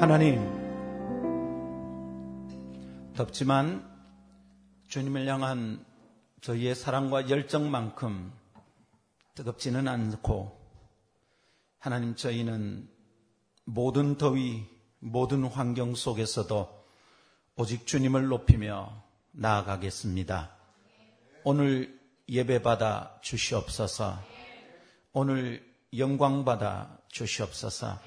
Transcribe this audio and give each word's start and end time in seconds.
하나님, 0.00 0.40
덥지만 3.14 3.86
주님을 4.88 5.26
향한 5.26 5.84
저희의 6.40 6.74
사랑과 6.74 7.28
열정만큼 7.28 8.32
뜨겁지는 9.34 9.86
않고 9.88 10.58
하나님 11.78 12.14
저희는 12.14 12.88
모든 13.64 14.16
더위, 14.16 14.64
모든 15.00 15.44
환경 15.44 15.94
속에서도 15.94 16.82
오직 17.56 17.86
주님을 17.86 18.28
높이며 18.28 19.04
나아가겠습니다. 19.32 20.56
오늘 21.44 22.00
예배받아 22.26 23.18
주시옵소서. 23.20 24.18
오늘 25.12 25.62
영광받아 25.94 27.00
주시옵소서. 27.08 27.98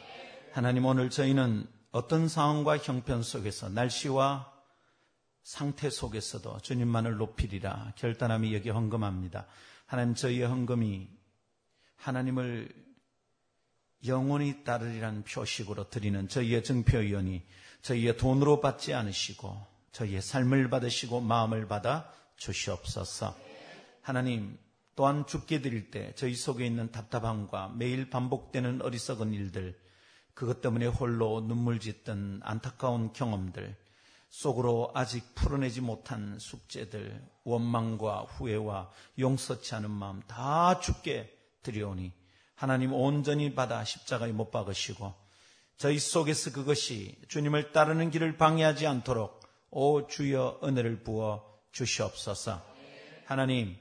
하나님 0.54 0.86
오늘 0.86 1.12
저희는 1.12 1.83
어떤 1.94 2.28
상황과 2.28 2.80
형편 2.80 3.22
속에서 3.22 3.70
날씨와 3.70 4.52
상태 5.44 5.92
속에서도 5.92 6.60
주님만을 6.62 7.18
높이리라 7.18 7.94
결단함이 7.98 8.56
여기 8.56 8.72
헌금합니다. 8.72 9.46
하나님 9.86 10.16
저희의 10.16 10.48
헌금이 10.48 11.08
하나님을 11.98 12.74
영원히 14.08 14.64
따르리라는 14.64 15.24
표식으로 15.24 15.92
드리는 15.92 16.28
저희의 16.28 16.64
증표위원이 16.64 17.44
저희의 17.84 18.18
돈으로 18.18 18.60
받지 18.60 18.96
않으시고 18.96 19.56
저희의 19.92 20.24
삶을 20.24 20.72
받으시고 20.72 21.22
마음을 21.22 21.68
받아 21.68 22.12
주시옵소서. 22.38 23.38
하나님 24.02 24.58
또한 24.96 25.28
죽게 25.28 25.62
드릴 25.62 25.92
때 25.92 26.12
저희 26.16 26.34
속에 26.34 26.66
있는 26.66 26.92
답답함과 26.92 27.76
매일 27.78 28.10
반복되는 28.10 28.82
어리석은 28.82 29.32
일들 29.32 29.83
그것 30.34 30.62
때문에 30.62 30.88
홀로 30.88 31.42
눈물 31.42 31.80
짓던 31.80 32.42
안타까운 32.44 33.14
경험들 33.14 33.76
속으로 34.30 34.92
아직 34.96 35.36
풀어내지 35.36 35.82
못한 35.82 36.40
숙제들, 36.40 37.24
원망과 37.44 38.22
후회와 38.22 38.90
용서치 39.20 39.76
않은 39.76 39.92
마음 39.92 40.22
다 40.24 40.80
죽게 40.80 41.32
드려오니 41.62 42.12
하나님 42.56 42.94
온전히 42.94 43.54
받아 43.54 43.84
십자가에 43.84 44.32
못 44.32 44.50
박으시고 44.50 45.14
저희 45.78 46.00
속에서 46.00 46.52
그것이 46.52 47.16
주님을 47.28 47.72
따르는 47.74 48.10
길을 48.10 48.38
방해하지 48.38 48.88
않도록 48.88 49.40
오 49.70 50.08
주여 50.08 50.62
은혜를 50.64 51.04
부어 51.04 51.44
주시옵소서. 51.72 52.62
하나님 53.26 53.76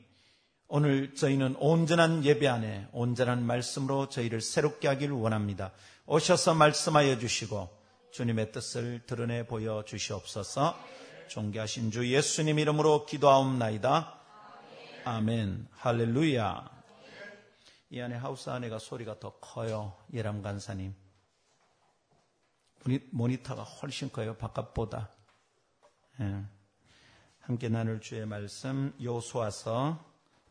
오늘 0.68 1.14
저희는 1.14 1.56
온전한 1.58 2.24
예배 2.24 2.48
안에 2.48 2.88
온전한 2.92 3.44
말씀으로 3.44 4.08
저희를 4.08 4.40
새롭게 4.40 4.88
하기를 4.88 5.14
원합니다. 5.14 5.70
오셔서 6.06 6.54
말씀하여 6.54 7.18
주시고 7.18 7.68
주님의 8.12 8.52
뜻을 8.52 9.06
드러내 9.06 9.46
보여 9.46 9.84
주시옵소서. 9.84 10.76
존귀하신 11.28 11.90
주 11.90 12.06
예수님 12.12 12.58
이름으로 12.58 13.06
기도하옵나이다. 13.06 14.20
아멘. 15.04 15.68
할렐루야. 15.72 16.82
이 17.90 18.00
안에 18.00 18.16
하우스 18.16 18.50
안에가 18.50 18.78
소리가 18.78 19.18
더 19.18 19.38
커요. 19.38 19.96
예람 20.12 20.42
간사님. 20.42 20.94
모니터가 23.10 23.62
훨씬 23.62 24.10
커요. 24.10 24.36
바깥보다. 24.36 25.10
예. 26.20 26.44
함께 27.40 27.68
나눌 27.68 28.00
주의 28.00 28.26
말씀 28.26 28.94
요수아서 29.00 30.04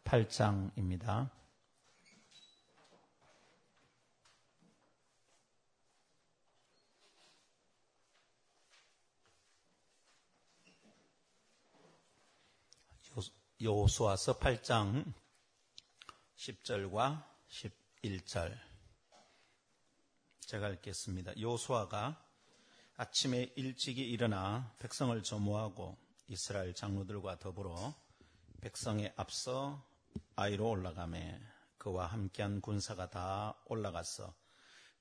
8장입니다. 0.03 1.29
요수아서 13.64 14.40
8장 14.40 15.13
10절과 16.35 17.24
11절 17.47 18.58
제가 20.40 20.69
읽겠습니다. 20.69 21.40
요수아가 21.40 22.25
아침에 22.96 23.53
일찍이 23.56 24.02
일어나 24.02 24.74
백성을 24.80 25.22
조모하고 25.22 25.96
이스라엘 26.28 26.74
장로들과 26.74 27.38
더불어 27.38 27.94
백성에 28.62 29.13
앞서 29.16 29.88
아이로 30.35 30.68
올라가매 30.68 31.40
그와 31.78 32.08
함께한 32.08 32.62
군사가 32.62 33.12
다 33.12 33.62
올라가서 33.66 34.34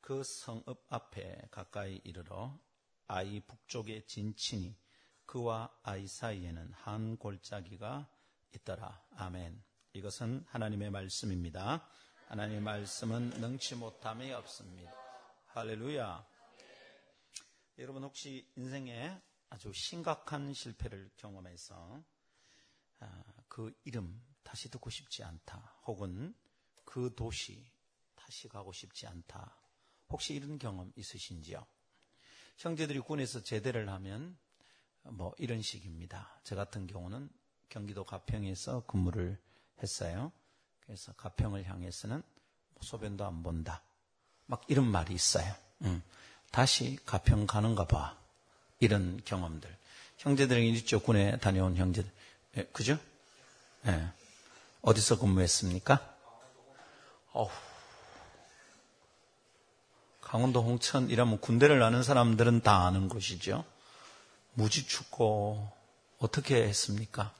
그 0.02 0.22
성읍 0.22 0.84
앞에 0.90 1.48
가까이 1.50 2.02
이르러 2.04 2.60
아이 3.06 3.40
북쪽에 3.40 4.04
진친이 4.04 4.76
그와 5.24 5.74
아이 5.82 6.06
사이에는 6.06 6.74
한 6.74 7.16
골짜기가 7.16 8.19
있더라. 8.54 9.04
아멘. 9.16 9.62
이것은 9.92 10.44
하나님의 10.48 10.90
말씀입니다. 10.90 11.86
하나님의 12.28 12.60
말씀은 12.60 13.30
능치 13.40 13.76
못함이 13.76 14.32
없습니다. 14.32 14.92
할렐루야. 15.46 16.26
여러분 17.78 18.04
혹시 18.04 18.48
인생에 18.56 19.20
아주 19.48 19.72
심각한 19.74 20.52
실패를 20.52 21.10
경험해서 21.16 22.04
아, 23.00 23.24
그 23.48 23.72
이름 23.84 24.22
다시 24.42 24.70
듣고 24.70 24.90
싶지 24.90 25.24
않다. 25.24 25.80
혹은 25.86 26.34
그 26.84 27.14
도시 27.16 27.66
다시 28.14 28.48
가고 28.48 28.72
싶지 28.72 29.06
않다. 29.06 29.56
혹시 30.08 30.34
이런 30.34 30.58
경험 30.58 30.92
있으신지요? 30.96 31.66
형제들이 32.58 33.00
군에서 33.00 33.42
제대를 33.42 33.88
하면 33.88 34.38
뭐 35.02 35.34
이런 35.38 35.62
식입니다. 35.62 36.40
저 36.44 36.54
같은 36.54 36.86
경우는 36.86 37.30
경기도 37.70 38.04
가평에서 38.04 38.84
근무를 38.86 39.38
했어요. 39.82 40.32
그래서 40.84 41.12
가평을 41.12 41.66
향해서는 41.66 42.22
소변도 42.82 43.24
안 43.24 43.42
본다. 43.42 43.82
막 44.46 44.62
이런 44.68 44.86
말이 44.86 45.14
있어요. 45.14 45.54
응. 45.82 46.02
다시 46.50 46.98
가평 47.06 47.46
가는가 47.46 47.86
봐. 47.86 48.18
이런 48.80 49.20
경험들. 49.24 49.74
형제들이 50.18 50.70
있죠. 50.78 51.00
군에 51.00 51.38
다녀온 51.38 51.76
형제들. 51.76 52.10
예, 52.56 52.64
그죠? 52.66 52.98
예. 53.86 54.08
어디서 54.82 55.18
근무했습니까? 55.18 56.16
어후. 57.32 57.50
강원도 60.20 60.62
홍천 60.62 61.10
이라면 61.10 61.40
군대를 61.40 61.82
아는 61.82 62.02
사람들은 62.02 62.62
다 62.62 62.86
아는 62.86 63.08
곳이죠. 63.08 63.64
무지 64.54 64.86
춥고 64.86 65.70
어떻게 66.18 66.62
했습니까? 66.64 67.32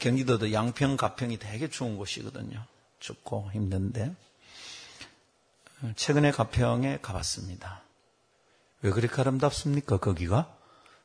경기도도 0.00 0.52
양평, 0.52 0.96
가평이 0.96 1.38
되게 1.38 1.68
추운 1.68 1.96
곳이거든요. 1.96 2.64
춥고 3.00 3.50
힘든데. 3.52 4.14
최근에 5.96 6.30
가평에 6.30 6.98
가봤습니다. 7.00 7.82
왜 8.82 8.90
그렇게 8.90 9.20
아름답습니까, 9.20 9.98
거기가? 9.98 10.54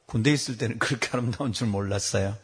군대 0.05 0.31
있을 0.31 0.57
때는 0.57 0.78
그렇게 0.79 1.09
아름다운 1.11 1.53
줄 1.53 1.67
몰랐어요. 1.67 2.38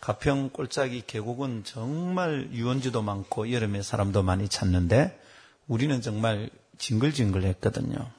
가평 0.00 0.50
꼴짜기 0.50 1.04
계곡은 1.06 1.64
정말 1.64 2.48
유원지도 2.52 3.02
많고 3.02 3.52
여름에 3.52 3.82
사람도 3.82 4.22
많이 4.22 4.48
찾는데 4.48 5.20
우리는 5.68 6.00
정말 6.00 6.50
징글징글 6.78 7.44
했거든요. 7.44 8.10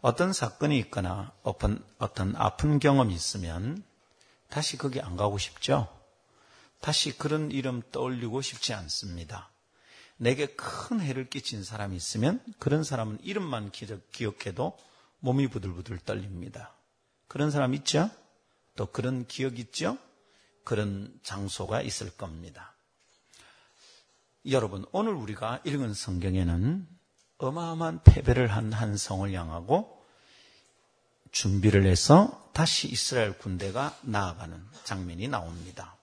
어떤 0.00 0.32
사건이 0.32 0.78
있거나 0.78 1.32
어떤 1.42 2.34
아픈 2.36 2.78
경험이 2.78 3.14
있으면 3.14 3.82
다시 4.48 4.76
거기 4.76 5.00
안 5.00 5.16
가고 5.16 5.38
싶죠? 5.38 5.88
다시 6.80 7.16
그런 7.16 7.50
이름 7.50 7.82
떠올리고 7.92 8.42
싶지 8.42 8.74
않습니다. 8.74 9.50
내게 10.16 10.46
큰 10.46 11.00
해를 11.00 11.28
끼친 11.28 11.64
사람이 11.64 11.96
있으면 11.96 12.42
그런 12.58 12.84
사람은 12.84 13.18
이름만 13.22 13.72
기억해도 13.72 14.76
몸이 15.20 15.48
부들부들 15.48 15.98
떨립니다. 16.00 16.74
그런 17.26 17.50
사람 17.50 17.74
있죠? 17.74 18.10
또 18.76 18.86
그런 18.86 19.26
기억 19.26 19.58
있죠? 19.58 19.98
그런 20.62 21.18
장소가 21.22 21.82
있을 21.82 22.10
겁니다. 22.16 22.74
여러분, 24.46 24.84
오늘 24.92 25.14
우리가 25.14 25.60
읽은 25.64 25.94
성경에는 25.94 26.86
어마어마한 27.38 28.02
패배를 28.04 28.48
한 28.48 28.72
한 28.72 28.96
성을 28.96 29.30
향하고 29.32 29.93
준비를 31.34 31.84
해서 31.84 32.48
다시 32.52 32.86
이스라엘 32.86 33.36
군대가 33.36 33.98
나아가는 34.02 34.64
장면이 34.84 35.26
나옵니다. 35.26 35.96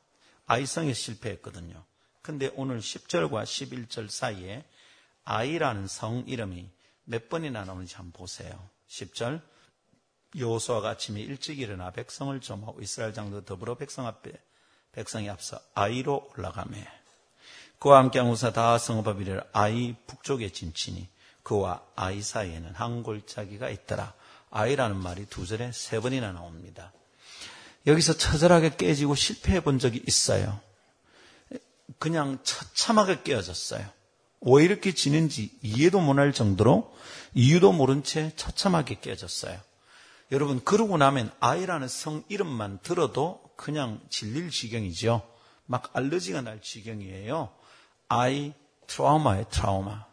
아이성에 0.46 0.94
실패했거든요. 0.94 1.82
근데 2.22 2.52
오늘 2.56 2.80
10절과 2.80 3.44
11절 3.44 4.10
사이에 4.10 4.66
아이라는 5.24 5.88
성 5.88 6.26
이름이 6.28 6.70
몇 7.06 7.30
번이나 7.30 7.64
나오는지 7.64 7.96
한번 7.96 8.12
보세요. 8.12 8.52
10절 8.90 9.42
요호수아가 10.38 10.90
아침에 10.90 11.22
일찍 11.22 11.60
일어나 11.60 11.92
백성을 11.92 12.38
점하고 12.42 12.82
이스라엘 12.82 13.14
장도 13.14 13.46
더불어 13.46 13.76
백성 13.76 14.08
앞에 14.08 14.34
백성이 14.92 15.30
앞서 15.30 15.62
아이로 15.74 16.30
올라가매 16.36 16.86
그와 17.80 18.00
함께 18.00 18.20
한 18.20 18.28
우사 18.28 18.52
다 18.52 18.78
성읍 18.78 19.08
앞이를 19.08 19.46
아이 19.54 19.96
북쪽에 20.08 20.52
진치니 20.52 21.08
그와 21.44 21.82
아이 21.96 22.22
사이에는 22.22 22.76
한 22.76 23.02
골짜기가 23.02 23.70
있더라. 23.70 24.14
아이라는 24.52 24.98
말이 24.98 25.26
두 25.26 25.48
절에 25.48 25.72
세 25.74 26.00
번이나 26.00 26.32
나옵니다. 26.34 26.92
여기서 27.88 28.14
처절하게 28.18 28.76
깨지고 28.76 29.16
실패해 29.16 29.62
본 29.62 29.80
적이 29.80 30.04
있어요. 30.08 30.60
그냥 31.98 32.40
처참하게 32.44 33.24
깨어졌어요. 33.24 33.86
왜 34.42 34.64
이렇게 34.64 34.94
지는지 34.94 35.52
이해도 35.62 36.00
못할 36.00 36.34
정도로 36.34 36.94
이유도 37.34 37.72
모른 37.72 38.04
채 38.04 38.32
처참하게 38.36 39.00
깨졌어요. 39.02 39.60
여러분 40.32 40.64
그러고 40.64 40.98
나면 40.98 41.32
아이라는 41.40 41.88
성 41.88 42.24
이름만 42.30 42.80
들어도 42.82 43.42
그냥 43.56 44.02
질릴 44.10 44.50
지경이죠. 44.50 45.22
막 45.66 45.90
알러지가 45.94 46.42
날 46.42 46.62
지경이에요. 46.62 47.54
아이 48.08 48.54
트라우마의 48.88 49.46
트라우마. 49.50 50.06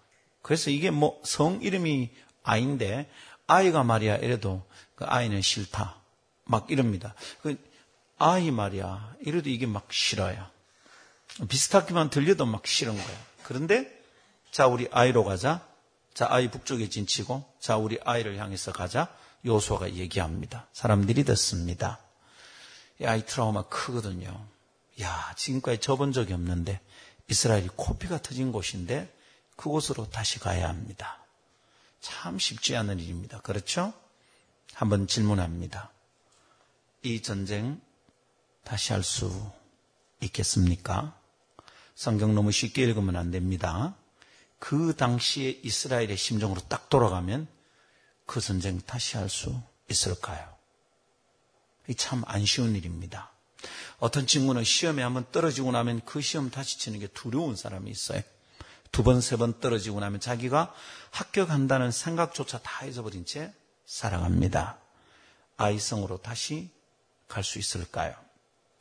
그래서 0.43 0.71
이게 0.71 0.91
뭐 0.91 1.21
성 1.25 1.61
이름이 1.63 2.11
아인데 2.43 3.11
아이가 3.49 3.83
말이야 3.83 4.17
이래도 4.19 4.65
그 4.95 5.05
아이는 5.05 5.43
싫다. 5.43 5.97
막 6.45 6.71
이럽니다. 6.71 7.15
그 7.43 7.57
아이 8.19 8.51
말이야 8.51 9.15
이래도 9.21 9.49
이게 9.49 9.67
막 9.67 9.93
싫어요. 9.93 10.47
비슷하게만 11.49 12.11
들려도 12.11 12.47
막 12.47 12.67
싫은 12.67 12.95
거야. 12.95 13.27
그런데 13.43 13.91
자 14.53 14.67
우리 14.67 14.89
아이로 14.91 15.25
가자. 15.25 15.67
자 16.15 16.27
아이 16.31 16.51
북쪽에 16.51 16.89
진치고 16.89 17.45
자 17.59 17.77
우리 17.77 17.99
아이를 18.05 18.39
향해서 18.39 18.73
가자. 18.73 19.09
요소가 19.47 19.95
얘기합니다. 19.95 20.67
사람들이 20.73 21.25
듣습니다. 21.25 21.99
이 23.01 23.07
아이 23.07 23.25
트라우마 23.25 23.63
크거든요. 23.69 24.47
야 25.01 25.35
지금까지 25.37 25.79
접은 25.79 26.13
적이 26.13 26.35
없는데 26.35 26.81
이스라엘이 27.29 27.69
코피가 27.77 28.21
터진 28.21 28.53
곳인데 28.53 29.15
그곳으로 29.57 30.11
다시 30.11 30.39
가야 30.39 30.69
합니다. 30.69 31.25
참 32.01 32.39
쉽지 32.39 32.77
않은 32.77 33.01
일입니다. 33.01 33.41
그렇죠? 33.41 33.93
한번 34.75 35.07
질문합니다. 35.07 35.91
이 37.03 37.23
전쟁 37.23 37.81
다시 38.65 38.93
할 38.93 39.03
수 39.03 39.51
있겠습니까? 40.21 41.17
성경 41.95 42.35
너무 42.35 42.53
쉽게 42.53 42.83
읽으면 42.85 43.17
안 43.17 43.31
됩니다. 43.31 43.95
그 44.59 44.95
당시에 44.97 45.61
이스라엘의 45.63 46.17
심정으로 46.17 46.61
딱 46.69 46.89
돌아가면 46.89 47.49
그 48.27 48.41
전쟁 48.41 48.81
다시 48.81 49.17
할 49.17 49.29
수 49.29 49.61
있을까요? 49.91 50.55
참 51.97 52.23
안 52.27 52.45
쉬운 52.45 52.77
일입니다. 52.77 53.31
어떤 53.99 54.27
친구는 54.27 54.63
시험에 54.63 55.03
한번 55.03 55.27
떨어지고 55.33 55.73
나면 55.73 56.03
그 56.05 56.21
시험 56.21 56.51
다시 56.51 56.79
치는 56.79 57.01
게 57.01 57.07
두려운 57.09 57.57
사람이 57.57 57.91
있어요. 57.91 58.23
두 58.99 59.05
번, 59.05 59.21
세 59.21 59.37
번 59.37 59.61
떨어지고 59.61 60.01
나면 60.01 60.19
자기가 60.19 60.75
합격한다는 61.13 61.93
생각조차 61.93 62.59
다 62.59 62.85
잊어버린 62.85 63.25
채 63.25 63.55
살아갑니다. 63.87 64.77
아이성으로 65.57 66.19
다시 66.21 66.69
갈 67.29 67.45
수 67.45 67.61
있을까요? 67.61 68.17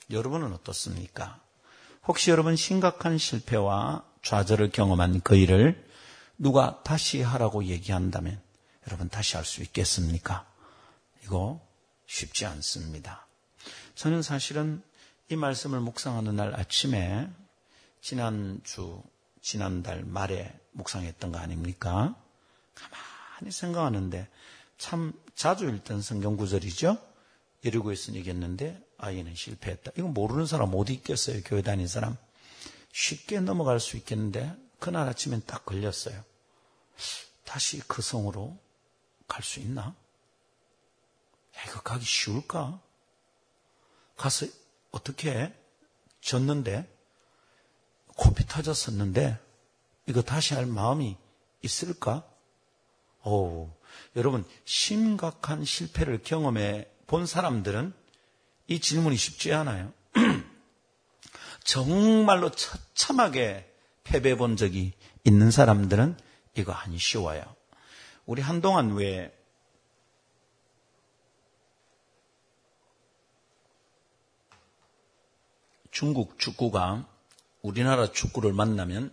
여러분은 0.10 0.54
어떻습니까? 0.54 1.40
혹시 2.08 2.32
여러분 2.32 2.56
심각한 2.56 3.20
실패와 3.20 4.04
좌절을 4.24 4.72
경험한 4.72 5.22
그 5.22 5.36
일을 5.36 5.88
누가 6.40 6.82
다시 6.82 7.22
하라고 7.22 7.66
얘기한다면 7.66 8.42
여러분 8.88 9.10
다시 9.10 9.36
할 9.36 9.46
수 9.46 9.62
있겠습니까? 9.62 10.48
이거 11.26 11.62
쉽지 12.08 12.48
않습니다. 12.48 13.28
저는 13.94 14.24
사실은 14.24 14.82
이 15.30 15.36
말씀을 15.36 15.80
묵상하는 15.80 16.36
날 16.36 16.56
아침에 16.56 17.30
지난주, 18.02 19.04
지난달 19.48 20.04
말에 20.04 20.54
묵상했던 20.74 21.32
거 21.32 21.38
아닙니까? 21.38 22.22
가만히 22.76 23.50
생각하는데 23.50 24.28
참 24.78 25.14
자주 25.36 25.70
읽던 25.70 26.02
성경 26.02 26.36
구절이죠? 26.36 26.98
이러고 27.62 27.94
있으니 27.94 28.20
이겼는데 28.20 28.78
아이는 28.98 29.34
실패했다. 29.36 29.92
이거 29.98 30.10
모르는 30.10 30.48
사람 30.48 30.74
어디 30.76 30.92
있겠어요? 30.96 31.42
교회 31.46 31.62
다니는 31.62 31.88
사람. 31.88 32.18
쉽게 32.92 33.40
넘어갈 33.40 33.80
수 33.80 33.96
있겠는데 33.96 34.54
그날 34.80 35.08
아침엔 35.08 35.42
딱 35.46 35.66
걸렸어요. 35.66 36.22
다시 37.46 37.80
그 37.88 38.02
성으로 38.02 38.60
갈 39.30 39.44
수 39.44 39.62
있나? 39.62 39.96
야, 41.56 41.64
이거 41.70 41.80
가기 41.84 42.04
쉬울까? 42.04 42.82
가서 44.18 44.46
어떻게 44.92 45.32
해? 45.32 45.54
졌는데 46.20 46.97
코피 48.18 48.46
터졌었는데 48.46 49.40
이거 50.08 50.22
다시 50.22 50.54
할 50.56 50.66
마음이 50.66 51.16
있을까? 51.62 52.28
오, 53.24 53.70
여러분 54.16 54.44
심각한 54.66 55.64
실패를 55.64 56.22
경험해 56.24 56.88
본 57.08 57.26
사람들은 57.26 57.94
이 58.68 58.80
질문이 58.80 59.16
쉽지 59.16 59.54
않아요. 59.54 59.94
정말로 61.64 62.50
처참하게 62.50 63.72
패배해 64.04 64.36
본 64.36 64.58
적이 64.58 64.94
있는 65.24 65.52
사람들은 65.52 66.18
이거 66.56 66.74
안 66.74 66.98
쉬워요. 66.98 67.44
우리 68.26 68.42
한동안 68.42 68.94
왜 68.96 69.34
중국 75.92 76.40
축구가 76.40 77.08
우리나라 77.62 78.12
축구를 78.12 78.54
만나면 78.54 79.12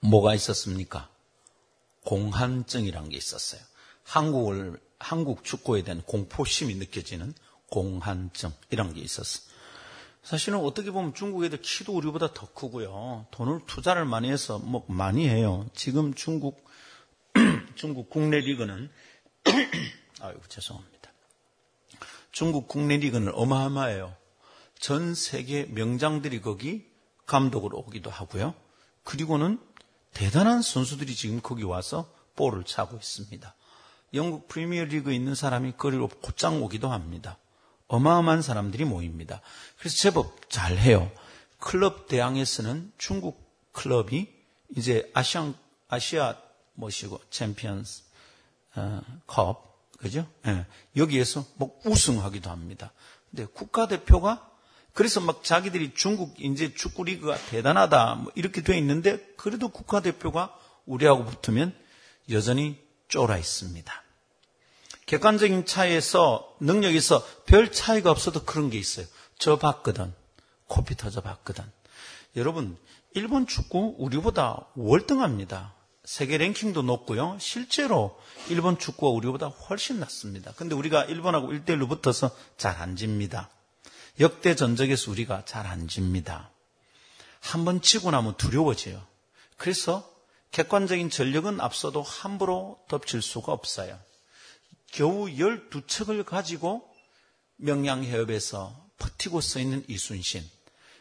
뭐가 0.00 0.34
있었습니까? 0.34 1.08
공한증이라는 2.04 3.08
게 3.08 3.16
있었어요. 3.16 3.60
한국을, 4.04 4.78
한국 4.98 5.44
축구에 5.44 5.82
대한 5.82 6.02
공포심이 6.02 6.74
느껴지는 6.74 7.34
공한증, 7.70 8.52
이런 8.70 8.92
게 8.94 9.00
있었어요. 9.00 9.44
사실은 10.22 10.58
어떻게 10.60 10.90
보면 10.90 11.14
중국 11.14 11.44
애들 11.44 11.60
키도 11.60 11.94
우리보다 11.94 12.32
더 12.32 12.50
크고요. 12.52 13.26
돈을 13.30 13.60
투자를 13.66 14.04
많이 14.04 14.30
해서 14.30 14.58
뭐 14.58 14.84
많이 14.88 15.28
해요. 15.28 15.66
지금 15.74 16.14
중국, 16.14 16.64
중국 17.74 18.08
국내 18.08 18.38
리그는, 18.40 18.90
아이고, 20.20 20.40
죄송합니다. 20.48 21.12
중국 22.32 22.68
국내 22.68 22.96
리그는 22.96 23.32
어마어마해요. 23.34 24.16
전 24.78 25.14
세계 25.14 25.64
명장들이 25.64 26.40
거기 26.40 26.86
감독으로 27.26 27.78
오기도 27.78 28.10
하고요. 28.10 28.54
그리고는 29.02 29.58
대단한 30.12 30.62
선수들이 30.62 31.14
지금 31.14 31.40
거기 31.42 31.62
와서 31.62 32.10
볼을 32.36 32.64
차고 32.64 32.96
있습니다. 32.96 33.54
영국 34.14 34.48
프리미어 34.48 34.84
리그에 34.84 35.14
있는 35.14 35.34
사람이 35.34 35.72
거기로 35.76 36.08
곧장 36.08 36.62
오기도 36.62 36.88
합니다. 36.88 37.38
어마어마한 37.88 38.42
사람들이 38.42 38.84
모입니다. 38.84 39.40
그래서 39.78 39.96
제법 39.96 40.48
잘해요. 40.50 41.10
클럽 41.58 42.08
대항에서는 42.08 42.92
중국 42.98 43.42
클럽이 43.72 44.28
이제 44.76 45.10
아시안, 45.14 45.54
아시아 45.88 46.36
뭐시고 46.74 47.20
챔피언스 47.30 48.04
어, 48.76 49.00
컵 49.26 49.74
그죠? 49.98 50.26
예, 50.46 50.66
여기에서 50.96 51.44
뭐 51.56 51.80
우승하기도 51.84 52.50
합니다. 52.50 52.92
근데 53.30 53.46
국가대표가 53.46 54.50
그래서 54.94 55.20
막 55.20 55.42
자기들이 55.42 55.92
중국 55.94 56.40
이제 56.40 56.72
축구 56.72 57.04
리그가 57.04 57.36
대단하다 57.50 58.14
뭐 58.14 58.32
이렇게 58.36 58.62
돼 58.62 58.78
있는데 58.78 59.18
그래도 59.36 59.68
국가대표가 59.68 60.56
우리하고 60.86 61.24
붙으면 61.24 61.74
여전히 62.30 62.80
쫄아 63.08 63.36
있습니다. 63.36 63.92
객관적인 65.06 65.66
차이에서 65.66 66.56
능력에서 66.60 67.26
별 67.44 67.70
차이가 67.70 68.10
없어도 68.10 68.44
그런 68.44 68.70
게 68.70 68.78
있어요. 68.78 69.06
저 69.38 69.58
봤거든. 69.58 70.14
코피 70.68 70.96
터져 70.96 71.20
봤거든. 71.20 71.64
여러분, 72.36 72.78
일본 73.12 73.46
축구 73.46 73.94
우리보다 73.98 74.66
월등합니다. 74.76 75.74
세계 76.04 76.38
랭킹도 76.38 76.82
높고요. 76.82 77.36
실제로 77.40 78.18
일본 78.48 78.78
축구가 78.78 79.10
우리보다 79.12 79.48
훨씬 79.48 80.00
낫습니다. 80.00 80.52
근데 80.56 80.74
우리가 80.74 81.04
일본하고 81.04 81.48
1대1로 81.48 81.88
붙어서 81.88 82.30
잘 82.56 82.80
안 82.80 82.96
집니다. 82.96 83.50
역대 84.20 84.54
전적에서 84.54 85.10
우리가 85.10 85.44
잘 85.44 85.66
안 85.66 85.88
집니다. 85.88 86.50
한 87.40 87.64
번 87.64 87.80
치고 87.82 88.10
나면 88.10 88.36
두려워져요. 88.36 89.04
그래서 89.56 90.08
객관적인 90.52 91.10
전력은 91.10 91.60
앞서도 91.60 92.00
함부로 92.02 92.78
덮칠 92.88 93.22
수가 93.22 93.52
없어요. 93.52 93.98
겨우 94.92 95.26
12척을 95.26 96.24
가지고 96.24 96.88
명량해협에서 97.56 98.88
버티고 98.98 99.40
서 99.40 99.58
있는 99.58 99.84
이순신. 99.88 100.48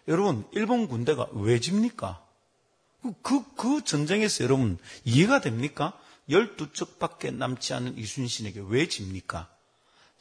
여러분, 0.07 0.47
일본 0.51 0.87
군대가 0.87 1.27
왜 1.33 1.59
집니까? 1.59 2.25
그, 3.21 3.43
그 3.55 3.83
전쟁에서 3.83 4.43
여러분 4.43 4.79
이해가 5.05 5.41
됩니까? 5.41 5.97
12척밖에 6.29 7.33
남지 7.33 7.73
않은 7.73 7.97
이순신에게 7.97 8.63
왜 8.67 8.87
집니까? 8.87 9.52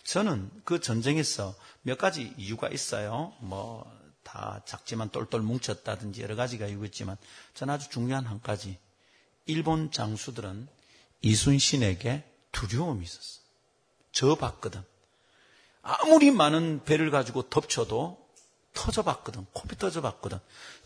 저는 0.04 0.50
그 0.64 0.80
전쟁에서 0.80 1.54
몇 1.82 1.98
가지 1.98 2.34
이유가 2.36 2.68
있어요. 2.68 3.32
뭐, 3.40 3.90
다 4.22 4.62
작지만 4.64 5.10
똘똘 5.10 5.40
뭉쳤다든지 5.40 6.22
여러 6.22 6.36
가지가 6.36 6.66
이유가 6.66 6.86
있지만, 6.86 7.16
저는 7.54 7.74
아주 7.74 7.88
중요한 7.90 8.26
한 8.26 8.40
가지. 8.40 8.78
일본 9.46 9.90
장수들은 9.90 10.68
이순신에게 11.22 12.24
두려움이 12.52 13.04
있었어. 13.04 13.40
저 14.12 14.34
봤거든. 14.34 14.82
아무리 15.82 16.30
많은 16.30 16.84
배를 16.84 17.10
가지고 17.10 17.48
덮쳐도 17.48 18.22
터져봤거든. 18.74 19.46
코피 19.52 19.76
터져봤거든. 19.76 20.38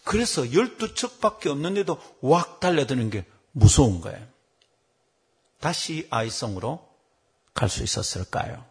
그래서 0.04 0.42
12척밖에 0.42 1.48
없는데도 1.48 2.00
왁 2.20 2.60
달려드는 2.60 3.10
게 3.10 3.26
무서운 3.52 4.00
거예요. 4.00 4.26
다시 5.60 6.06
아이성으로 6.10 6.86
갈 7.54 7.68
수 7.68 7.82
있었을까요? 7.82 8.64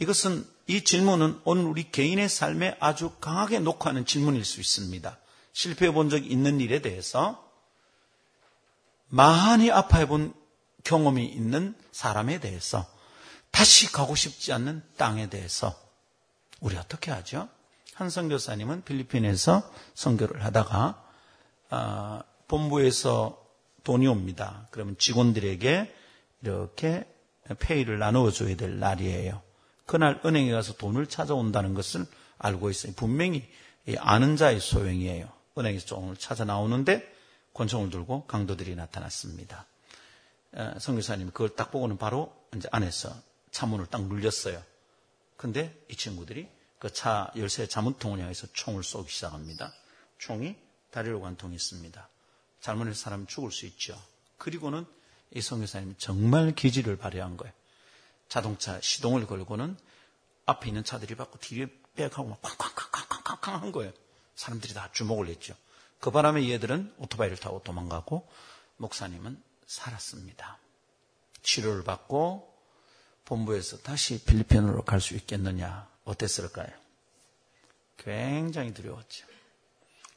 이것은 0.00 0.46
이 0.66 0.82
질문은 0.82 1.40
오늘 1.44 1.64
우리 1.64 1.90
개인의 1.90 2.28
삶에 2.28 2.76
아주 2.80 3.10
강하게 3.20 3.58
녹화하는 3.60 4.04
질문일 4.06 4.44
수 4.44 4.60
있습니다. 4.60 5.18
실패해 5.52 5.92
본 5.92 6.08
적 6.08 6.24
있는 6.24 6.60
일에 6.60 6.80
대해서 6.80 7.46
많이 9.08 9.70
아파해 9.70 10.06
본 10.06 10.32
경험이 10.84 11.26
있는 11.26 11.74
사람에 11.92 12.40
대해서 12.40 12.86
다시 13.50 13.90
가고 13.92 14.14
싶지 14.14 14.52
않는 14.52 14.82
땅에 14.96 15.28
대해서 15.28 15.78
우리 16.60 16.76
어떻게 16.76 17.10
하죠? 17.10 17.48
한 17.94 18.08
선교사님은 18.08 18.84
필리핀에서 18.84 19.70
선교를 19.94 20.44
하다가 20.44 21.04
아, 21.70 22.22
본부에서 22.48 23.38
돈이 23.84 24.06
옵니다. 24.06 24.68
그러면 24.70 24.96
직원들에게 24.98 25.94
이렇게 26.42 27.06
페이를 27.58 27.98
나누어 27.98 28.30
줘야 28.30 28.56
될 28.56 28.78
날이에요. 28.78 29.42
그날 29.90 30.20
은행에 30.24 30.52
가서 30.52 30.74
돈을 30.74 31.08
찾아온다는 31.08 31.74
것을 31.74 32.06
알고 32.38 32.70
있어요. 32.70 32.92
분명히 32.94 33.44
아는 33.98 34.36
자의 34.36 34.60
소행이에요. 34.60 35.28
은행에서 35.58 35.86
돈을 35.86 36.16
찾아 36.16 36.44
나오는데 36.44 37.12
권총을 37.54 37.90
들고 37.90 38.26
강도들이 38.26 38.76
나타났습니다. 38.76 39.66
성교사님이 40.78 41.32
그걸 41.32 41.56
딱 41.56 41.72
보고는 41.72 41.98
바로 41.98 42.32
이제 42.54 42.68
안에서 42.70 43.12
차문을 43.50 43.86
딱 43.86 44.06
눌렸어요. 44.06 44.62
근데 45.36 45.76
이 45.88 45.96
친구들이 45.96 46.46
그 46.78 46.88
차 46.90 47.32
열쇠 47.36 47.66
자문통을 47.66 48.20
향해서 48.20 48.46
총을 48.52 48.84
쏘기 48.84 49.10
시작합니다. 49.10 49.72
총이 50.18 50.54
다리로 50.92 51.20
관통했습니다. 51.20 52.08
잘못해서 52.60 52.96
사람이 52.96 53.26
죽을 53.26 53.50
수 53.50 53.66
있죠. 53.66 54.00
그리고는 54.38 54.86
이 55.32 55.40
성교사님이 55.40 55.96
정말 55.98 56.54
기지를 56.54 56.96
발휘한 56.96 57.36
거예요. 57.36 57.52
자동차 58.30 58.80
시동을 58.80 59.26
걸고는 59.26 59.76
앞에 60.46 60.68
있는 60.68 60.84
차들이 60.84 61.16
받고 61.16 61.38
뒤에 61.40 61.66
백하고 61.96 62.28
막 62.28 62.40
쾅쾅쾅쾅쾅쾅 62.40 63.60
한 63.60 63.72
거예요. 63.72 63.92
사람들이 64.36 64.72
다 64.72 64.88
주목을 64.92 65.26
했죠. 65.28 65.54
그 65.98 66.10
바람에 66.10 66.48
얘들은 66.48 66.94
오토바이를 66.98 67.36
타고 67.36 67.60
도망가고 67.62 68.26
목사님은 68.78 69.42
살았습니다. 69.66 70.58
치료를 71.42 71.82
받고 71.84 72.56
본부에서 73.24 73.78
다시 73.78 74.24
필리핀으로 74.24 74.84
갈 74.84 75.00
수 75.00 75.14
있겠느냐 75.14 75.88
어땠을까요? 76.04 76.68
굉장히 77.96 78.72
두려웠죠. 78.72 79.26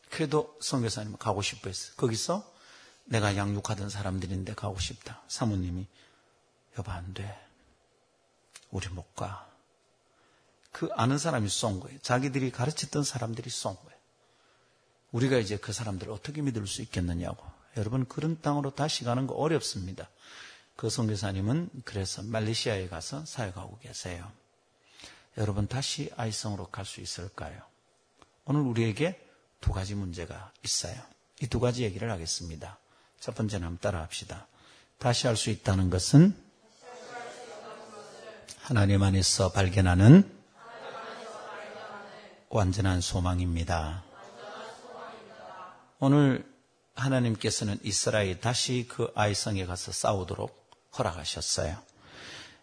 그래도 0.10 0.56
성교사님은 0.62 1.18
가고 1.18 1.42
싶어 1.42 1.68
했어요. 1.68 1.94
거기서 1.98 2.50
내가 3.06 3.36
양육하던 3.36 3.90
사람들인데 3.90 4.54
가고 4.54 4.80
싶다. 4.80 5.22
사모님이 5.28 5.88
여보 6.78 6.92
안 6.92 7.14
돼. 7.14 7.44
우리 8.74 8.88
못 8.90 9.16
가. 9.16 9.48
그 10.72 10.90
아는 10.96 11.18
사람이 11.18 11.48
쏜 11.50 11.80
거예요. 11.80 12.00
자기들이 12.00 12.52
가르쳤던 12.52 13.04
사람들이 13.04 13.50
쏜 13.50 13.76
거예요. 13.76 13.94
우리가 15.12 15.38
이제 15.38 15.58
그 15.58 15.72
사람들을 15.72 16.12
어떻게 16.12 16.42
믿을 16.42 16.66
수 16.68 16.82
있겠느냐고. 16.82 17.46
여러분 17.78 18.06
그런 18.08 18.42
땅으로 18.42 18.72
다시 18.76 19.04
가는 19.04 19.28
거 19.28 19.36
어렵습니다. 19.36 20.10
그 20.76 20.90
선교사님은 20.90 21.70
그래서 21.86 22.24
말레이시아에 22.24 22.88
가서 22.90 23.24
사역하고 23.26 23.78
계세요. 23.80 24.32
여러분 25.38 25.68
다시 25.68 26.12
아이성으로 26.18 26.68
갈 26.68 26.86
수 26.86 27.00
있을까요? 27.02 27.62
오늘 28.46 28.62
우리에게 28.62 29.20
두 29.62 29.72
가지 29.72 29.94
문제가 29.96 30.52
있어요. 30.64 30.96
이 31.42 31.48
두 31.48 31.60
가지 31.60 31.84
얘기를 31.84 32.10
하겠습니다. 32.12 32.80
첫 33.20 33.36
번째는 33.36 33.68
한번 33.68 33.80
따라 33.82 34.02
합시다. 34.02 34.48
다시 34.98 35.28
할 35.28 35.36
수 35.36 35.50
있다는 35.52 35.90
것은 35.92 36.36
하나님 38.64 39.04
안에서 39.04 39.52
발견하는 39.52 40.24
완전한 42.48 43.02
소망입니다. 43.02 44.06
오늘 46.00 46.50
하나님께서는 46.96 47.78
이스라엘 47.84 48.40
다시 48.40 48.86
그 48.88 49.12
아이성에 49.16 49.66
가서 49.66 49.92
싸우도록 49.92 50.72
허락하셨어요. 50.98 51.78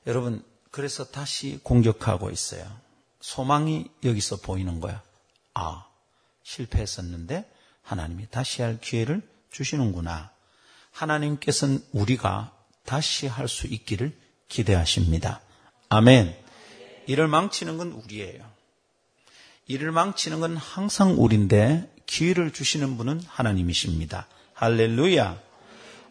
여러분, 0.07 0.43
그래서 0.71 1.05
다시 1.05 1.61
공격하고 1.63 2.31
있어요. 2.31 2.65
소망이 3.21 3.91
여기서 4.03 4.37
보이는 4.37 4.81
거야. 4.81 5.03
아, 5.53 5.87
실패했었는데 6.45 7.47
하나님이 7.83 8.27
다시 8.31 8.63
할 8.63 8.81
기회를 8.81 9.21
주시는구나. 9.51 10.31
하나님께서는 10.93 11.85
우리가 11.93 12.57
다시 12.87 13.27
할 13.27 13.49
수 13.49 13.67
있기를 13.67 14.19
기대하십니다. 14.49 15.43
아멘. 15.93 16.37
이를 17.09 17.27
망치는 17.27 17.77
건 17.77 17.91
우리예요. 17.91 18.49
이를 19.67 19.91
망치는 19.91 20.39
건 20.39 20.57
항상 20.57 21.17
우리인데 21.19 21.93
기회를 22.07 22.53
주시는 22.53 22.97
분은 22.97 23.21
하나님이십니다. 23.27 24.29
할렐루야. 24.55 25.43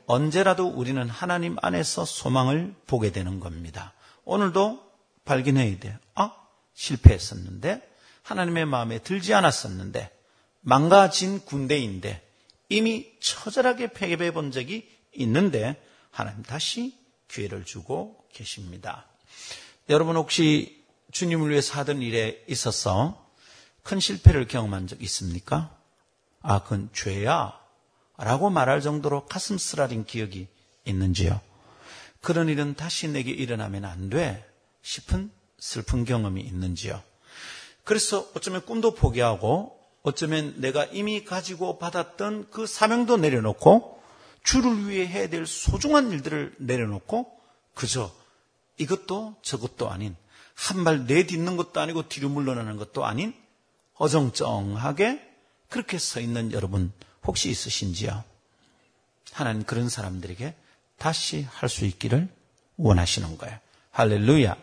언제라도 0.06 0.68
우리는 0.68 1.08
하나님 1.08 1.56
안에서 1.62 2.04
소망을 2.04 2.76
보게 2.88 3.14
되는 3.14 3.40
겁니다. 3.40 3.94
오늘도 4.26 4.84
발견해야 5.24 5.80
돼. 5.80 5.98
아, 6.14 6.34
실패했었는데, 6.74 7.82
하나님의 8.24 8.66
마음에 8.66 9.00
들지 9.00 9.34
않았었는데, 9.34 10.12
망가진 10.60 11.40
군대인데, 11.46 12.28
이미 12.68 13.08
처절하게 13.22 13.94
패배해 13.94 14.34
본 14.34 14.52
적이 14.52 14.90
있는데, 15.14 15.82
하나님 16.12 16.44
다시 16.44 16.98
기회를 17.30 17.64
주고 17.64 18.18
계십니다. 18.34 19.06
여러분 19.90 20.18
혹시 20.18 20.86
주님을 21.12 21.50
위해 21.50 21.62
사던 21.62 22.04
일에 22.04 22.44
있어서 22.48 23.28
큰 23.82 24.00
실패를 24.00 24.48
경험한 24.48 24.86
적 24.86 25.02
있습니까? 25.02 25.76
아, 26.44 26.62
그건 26.62 26.90
죄야. 26.94 27.60
라고 28.18 28.52
말할 28.52 28.82
정도로 28.82 29.26
가슴 29.26 29.58
쓰라린 29.58 30.06
기억이 30.06 30.48
있는지요? 30.86 31.42
그런 32.22 32.50
일은 32.50 32.76
다시 32.76 33.08
내게 33.08 33.32
일어나면 33.32 33.84
안 33.84 34.12
돼. 34.12 34.46
싶은 34.84 35.32
슬픈 35.58 36.06
경험이 36.06 36.42
있는지요? 36.42 37.02
그래서 37.84 38.30
어쩌면 38.36 38.64
꿈도 38.66 38.94
포기하고 38.94 39.76
어쩌면 40.04 40.54
내가 40.58 40.86
이미 40.86 41.26
가지고 41.26 41.80
받았던 41.80 42.52
그 42.52 42.68
사명도 42.68 43.18
내려놓고 43.18 44.00
주를 44.44 44.88
위해 44.88 45.08
해야 45.08 45.28
될 45.30 45.48
소중한 45.48 46.12
일들을 46.12 46.58
내려놓고 46.60 47.32
그저 47.74 48.19
이것도 48.80 49.36
저것도 49.44 49.90
아닌 49.92 50.16
한 50.56 50.84
발 50.84 51.06
내딛는 51.06 51.56
것도 51.58 51.80
아니고 51.80 52.10
뒤로 52.10 52.28
물러나는 52.30 52.78
것도 52.78 53.06
아닌 53.06 53.34
어정쩡하게 53.96 55.22
그렇게 55.70 55.98
서 55.98 56.20
있는 56.20 56.52
여러분 56.52 56.92
혹시 57.26 57.50
있으신지요? 57.50 58.24
하나님 59.32 59.64
그런 59.64 59.88
사람들에게 59.90 60.54
다시 60.98 61.48
할 61.50 61.70
수 61.70 61.86
있기를 61.86 62.28
원하시는 62.78 63.38
거예요. 63.38 63.58
할렐루야. 63.92 64.56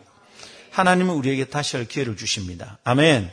하나님은 0.71 1.15
우리에게 1.15 1.45
다시 1.45 1.77
할 1.77 1.87
기회를 1.87 2.15
주십니다. 2.17 2.77
아멘. 2.83 3.31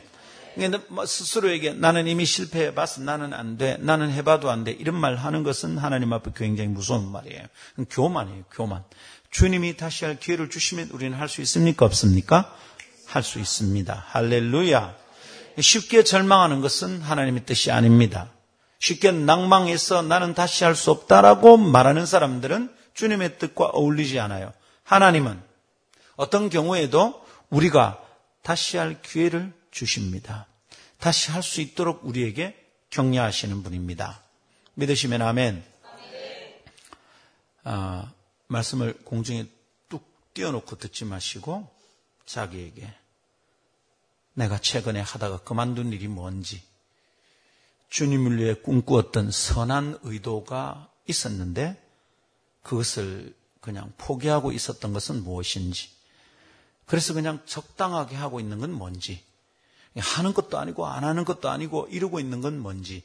뭐 0.87 1.05
스스로에게 1.05 1.73
나는 1.73 2.07
이미 2.07 2.25
실패해봤어. 2.25 3.01
나는 3.01 3.33
안 3.33 3.57
돼. 3.57 3.77
나는 3.77 4.09
해봐도 4.11 4.49
안 4.49 4.63
돼. 4.63 4.71
이런 4.71 4.95
말 4.95 5.15
하는 5.15 5.43
것은 5.43 5.77
하나님 5.77 6.13
앞에 6.13 6.31
굉장히 6.35 6.69
무서운 6.69 7.11
말이에요. 7.11 7.43
교만이에요. 7.89 8.45
교만. 8.51 8.83
주님이 9.35 9.75
다시 9.75 10.05
할 10.05 10.17
기회를 10.17 10.49
주시면 10.49 10.91
우리는 10.93 11.17
할 11.17 11.27
수 11.27 11.41
있습니까? 11.41 11.85
없습니까? 11.85 12.57
할 13.05 13.21
수 13.21 13.37
있습니다. 13.37 14.05
할렐루야. 14.07 14.95
쉽게 15.59 16.05
절망하는 16.05 16.61
것은 16.61 17.01
하나님의 17.01 17.45
뜻이 17.45 17.69
아닙니다. 17.69 18.29
쉽게 18.79 19.11
낭망해서 19.11 20.03
나는 20.03 20.35
다시 20.35 20.63
할 20.63 20.73
수 20.73 20.89
없다라고 20.89 21.57
말하는 21.57 22.05
사람들은 22.05 22.73
주님의 22.93 23.37
뜻과 23.37 23.65
어울리지 23.73 24.21
않아요. 24.21 24.53
하나님은 24.83 25.37
어떤 26.15 26.49
경우에도 26.49 27.21
우리가 27.49 27.99
다시 28.41 28.77
할 28.77 29.01
기회를 29.01 29.51
주십니다. 29.69 30.47
다시 30.97 31.31
할 31.31 31.43
수 31.43 31.59
있도록 31.59 32.05
우리에게 32.05 32.55
격려하시는 32.89 33.63
분입니다. 33.63 34.21
믿으시면 34.75 35.21
아멘. 35.21 35.61
아, 37.65 38.14
말씀을 38.47 38.93
공중에 39.03 39.47
뚝 39.89 40.05
띄워놓고 40.33 40.77
듣지 40.77 41.05
마시고 41.05 41.69
자기에게 42.25 42.93
내가 44.33 44.57
최근에 44.57 44.99
하다가 44.99 45.39
그만둔 45.39 45.93
일이 45.93 46.07
뭔지 46.07 46.61
주님을 47.89 48.37
위해 48.37 48.53
꿈꾸었던 48.55 49.31
선한 49.31 49.99
의도가 50.03 50.89
있었는데 51.07 51.81
그것을 52.63 53.33
그냥 53.61 53.93
포기하고 53.97 54.51
있었던 54.51 54.93
것은 54.93 55.23
무엇인지, 55.23 55.89
그래서 56.85 57.13
그냥 57.13 57.41
적당하게 57.45 58.15
하고 58.15 58.39
있는 58.39 58.59
건 58.59 58.71
뭔지, 58.71 59.23
하는 59.97 60.33
것도 60.33 60.57
아니고 60.57 60.85
안 60.85 61.03
하는 61.03 61.25
것도 61.25 61.49
아니고 61.49 61.87
이러고 61.89 62.19
있는 62.19 62.41
건 62.41 62.59
뭔지, 62.59 63.03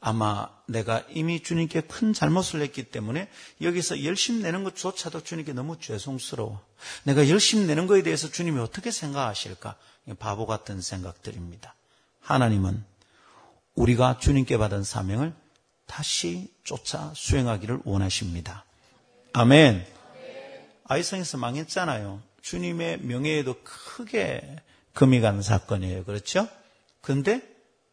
아마 0.00 0.48
내가 0.66 1.02
이미 1.08 1.42
주님께 1.42 1.82
큰 1.82 2.12
잘못을 2.12 2.60
했기 2.60 2.84
때문에 2.84 3.28
여기서 3.60 4.04
열심 4.04 4.42
내는 4.42 4.62
것조차도 4.64 5.24
주님께 5.24 5.52
너무 5.52 5.78
죄송스러워. 5.80 6.60
내가 7.04 7.28
열심 7.28 7.66
내는 7.66 7.86
것에 7.86 8.02
대해서 8.02 8.30
주님이 8.30 8.60
어떻게 8.60 8.90
생각하실까? 8.90 9.76
바보 10.18 10.46
같은 10.46 10.80
생각들입니다. 10.80 11.74
하나님은 12.20 12.84
우리가 13.74 14.18
주님께 14.18 14.58
받은 14.58 14.84
사명을 14.84 15.32
다시 15.86 16.52
쫓아 16.64 17.12
수행하기를 17.14 17.80
원하십니다. 17.84 18.64
아멘. 19.32 19.86
아이성에서 20.84 21.38
망했잖아요. 21.38 22.22
주님의 22.42 23.00
명예에도 23.02 23.56
크게 23.64 24.56
금이 24.94 25.20
간 25.20 25.42
사건이에요. 25.42 26.04
그렇죠? 26.04 26.48
근데 27.00 27.42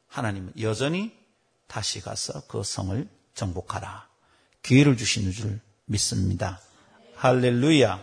하나님은 0.07 0.53
여전히 0.61 1.11
다시 1.73 2.01
가서 2.01 2.45
그 2.45 2.61
성을 2.61 3.09
정복하라. 3.33 4.07
기회를 4.61 4.95
주시는 4.95 5.31
줄 5.31 5.59
믿습니다. 5.85 6.61
할렐루야. 7.15 7.99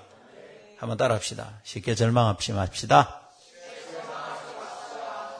한번 0.76 0.98
따라합시다. 0.98 1.60
쉽게 1.62 1.94
절망하지 1.94 2.52
맙시다. 2.52 3.30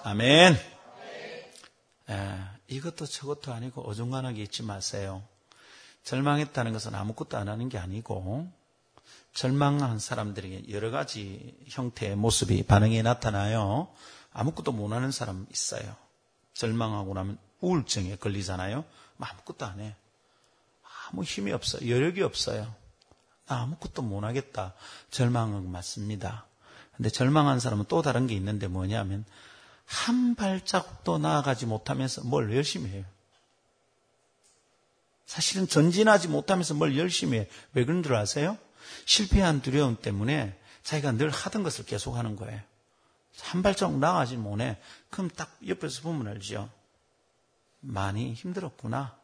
아멘. 0.05 0.55
에, 2.09 2.39
이것도 2.69 3.07
저것도 3.07 3.53
아니고 3.53 3.83
어중간하게 3.83 4.43
잊지 4.43 4.63
마세요. 4.63 5.25
절망했다는 6.05 6.73
것은 6.73 6.95
아무것도 6.95 7.37
안 7.37 7.49
하는 7.49 7.69
게 7.69 7.79
아니고 7.79 8.49
절망한 9.35 9.99
사람들에게 9.99 10.71
여러 10.71 10.93
가지 10.93 11.59
형태의 11.67 12.15
모습이 12.15 12.63
반응이 12.63 13.03
나타나요. 13.03 13.93
아무것도 14.33 14.71
못하는 14.71 15.11
사람 15.11 15.49
있어요. 15.51 15.97
절망하고 16.55 17.13
나면 17.15 17.50
우울증에 17.61 18.17
걸리잖아요. 18.17 18.85
아무것도 19.19 19.67
안 19.67 19.81
해. 19.81 19.95
아무 21.09 21.25
힘이 21.25 21.53
없어요. 21.53 21.89
여력이 21.89 22.23
없어요. 22.23 22.75
나 23.47 23.63
아무것도 23.63 24.03
못하겠다. 24.03 24.75
절망은 25.11 25.71
맞습니다. 25.71 26.47
근데 26.97 27.11
절망한 27.11 27.61
사람은 27.61 27.87
또 27.89 28.03
다른 28.03 28.27
게 28.27 28.35
있는데 28.35 28.69
뭐냐면 28.69 29.25
한 29.87 30.35
발자국도 30.35 31.19
나아가지 31.19 31.67
못하면서 31.67 32.23
뭘 32.23 32.55
열심히 32.55 32.91
해요. 32.91 33.05
사실은 35.27 35.67
전진하지 35.67 36.29
못하면서 36.29 36.75
뭘 36.75 36.97
열심히 36.97 37.39
해요. 37.39 37.47
왜 37.73 37.85
그런 37.85 38.03
줄 38.03 38.15
아세요? 38.15 38.59
실패한 39.05 39.63
두려움 39.63 39.97
때문에 39.97 40.59
자기가 40.83 41.13
늘 41.13 41.31
하던 41.31 41.63
것을 41.63 41.85
계속 41.85 42.17
하는 42.17 42.37
거예요. 42.37 42.61
한 43.41 43.63
발자국 43.63 43.99
나아가지 43.99 44.37
못해. 44.37 44.79
그럼 45.09 45.31
딱 45.31 45.57
옆에서 45.67 46.03
보면 46.03 46.29
알죠. 46.29 46.69
많이 47.81 48.35
힘들었구나. 48.35 49.19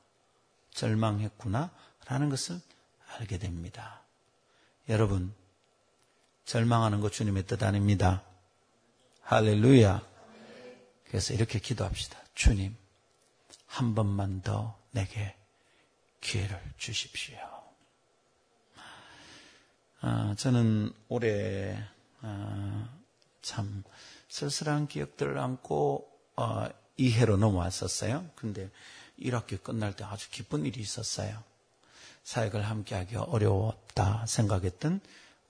절망했구나. 0.70 1.70
라는 2.06 2.28
것을 2.28 2.60
알게 3.16 3.38
됩니다. 3.38 4.02
여러분, 4.88 5.34
절망하는 6.44 7.00
것 7.00 7.12
주님의 7.12 7.46
뜻 7.46 7.62
아닙니다. 7.62 8.22
할렐루야. 9.22 10.02
그래서 11.06 11.34
이렇게 11.34 11.58
기도합시다. 11.58 12.18
주님, 12.34 12.76
한 13.66 13.94
번만 13.94 14.42
더 14.42 14.78
내게 14.92 15.36
기회를 16.20 16.60
주십시오. 16.76 17.36
아, 20.00 20.34
저는 20.38 20.92
올해 21.08 21.76
아, 22.20 22.88
참 23.42 23.82
쓸쓸한 24.28 24.88
기억들을 24.88 25.38
안고 25.38 26.08
어, 26.36 26.68
이해로 26.96 27.36
넘어왔었어요. 27.36 28.28
근데 28.34 28.70
1학기 29.18 29.62
끝날 29.62 29.94
때 29.94 30.04
아주 30.04 30.30
기쁜 30.30 30.64
일이 30.66 30.80
있었어요. 30.80 31.42
사역을 32.24 32.62
함께 32.62 32.94
하기가 32.94 33.22
어려웠다 33.22 34.26
생각했던 34.26 35.00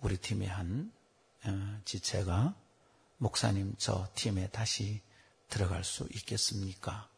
우리 0.00 0.16
팀의 0.16 0.48
한 0.48 0.92
어, 1.44 1.80
지체가 1.85 2.54
목사님 3.18 3.74
저 3.78 4.09
팀에 4.14 4.48
다시 4.48 5.00
들어갈 5.48 5.85
수 5.85 6.06
있겠습니까? 6.14 7.09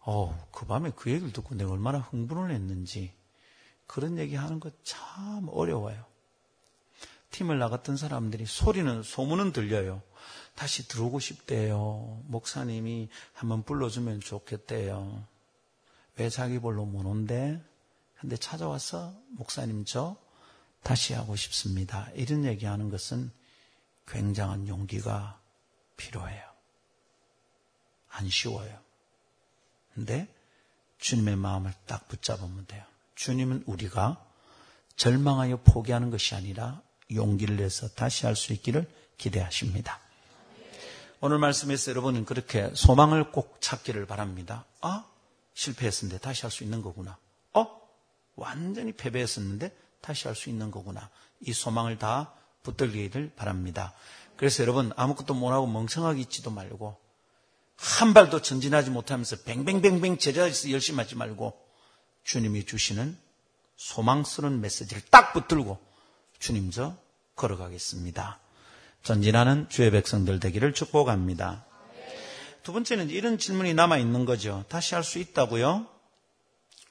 어, 0.00 0.48
그 0.52 0.64
밤에 0.66 0.92
그 0.94 1.10
얘기를 1.10 1.32
듣고 1.32 1.54
내가 1.54 1.72
얼마나 1.72 1.98
흥분을 1.98 2.50
했는지 2.50 3.12
그런 3.86 4.18
얘기 4.18 4.36
하는 4.36 4.60
거 4.60 4.70
참 4.84 5.48
어려워요. 5.50 6.04
팀을 7.30 7.58
나갔던 7.58 7.96
사람들이 7.96 8.46
소리는 8.46 9.02
소문은 9.02 9.52
들려요. 9.52 10.02
다시 10.58 10.88
들어오고 10.88 11.20
싶대요. 11.20 12.20
목사님이 12.26 13.08
한번 13.32 13.62
불러주면 13.62 14.18
좋겠대요. 14.18 15.24
왜 16.16 16.28
자기 16.28 16.58
볼로 16.58 16.84
못 16.84 17.06
온대? 17.06 17.62
근데 18.18 18.36
찾아와서 18.36 19.14
목사님 19.36 19.84
저 19.84 20.16
다시 20.82 21.12
하고 21.12 21.36
싶습니다. 21.36 22.10
이런 22.16 22.44
얘기하는 22.44 22.90
것은 22.90 23.30
굉장한 24.08 24.66
용기가 24.66 25.40
필요해요. 25.96 26.42
안 28.08 28.28
쉬워요. 28.28 28.80
근데 29.94 30.26
주님의 30.98 31.36
마음을 31.36 31.72
딱 31.86 32.08
붙잡으면 32.08 32.66
돼요. 32.66 32.84
주님은 33.14 33.62
우리가 33.66 34.26
절망하여 34.96 35.58
포기하는 35.62 36.10
것이 36.10 36.34
아니라 36.34 36.82
용기를 37.12 37.58
내서 37.58 37.86
다시 37.90 38.26
할 38.26 38.34
수 38.34 38.52
있기를 38.52 38.92
기대하십니다. 39.18 40.07
오늘 41.20 41.38
말씀에서 41.38 41.90
여러분은 41.90 42.24
그렇게 42.24 42.70
소망을 42.74 43.32
꼭 43.32 43.56
찾기를 43.60 44.06
바랍니다. 44.06 44.64
아, 44.80 45.04
실패했었는데 45.54 46.20
다시 46.20 46.42
할 46.42 46.50
수 46.52 46.62
있는 46.62 46.80
거구나. 46.80 47.18
어, 47.54 47.66
완전히 48.36 48.92
패배했었는데 48.92 49.76
다시 50.00 50.28
할 50.28 50.36
수 50.36 50.48
있는 50.48 50.70
거구나. 50.70 51.10
이 51.40 51.52
소망을 51.52 51.98
다 51.98 52.32
붙들기를 52.62 53.32
바랍니다. 53.34 53.94
그래서 54.36 54.62
여러분 54.62 54.92
아무것도 54.94 55.34
못하고 55.34 55.66
멍청하게 55.66 56.20
있지도 56.20 56.50
말고 56.50 56.96
한 57.76 58.14
발도 58.14 58.42
전진하지 58.42 58.90
못하면서 58.90 59.42
뱅뱅뱅뱅 59.42 60.18
제자리에서 60.18 60.70
열심히 60.70 60.98
하지 60.98 61.16
말고 61.16 61.58
주님이 62.22 62.64
주시는 62.64 63.18
소망스러운 63.76 64.60
메시지를 64.60 65.02
딱 65.10 65.32
붙들고 65.32 65.78
주님 66.38 66.70
저 66.70 66.96
걸어가겠습니다. 67.34 68.38
전진하는 69.02 69.68
주의 69.68 69.90
백성들 69.90 70.40
되기를 70.40 70.74
축복합니다. 70.74 71.64
두 72.62 72.72
번째는 72.72 73.08
이런 73.10 73.38
질문이 73.38 73.72
남아 73.74 73.98
있는 73.98 74.24
거죠. 74.24 74.64
다시 74.68 74.94
할 74.94 75.02
수 75.04 75.18
있다고요? 75.18 75.86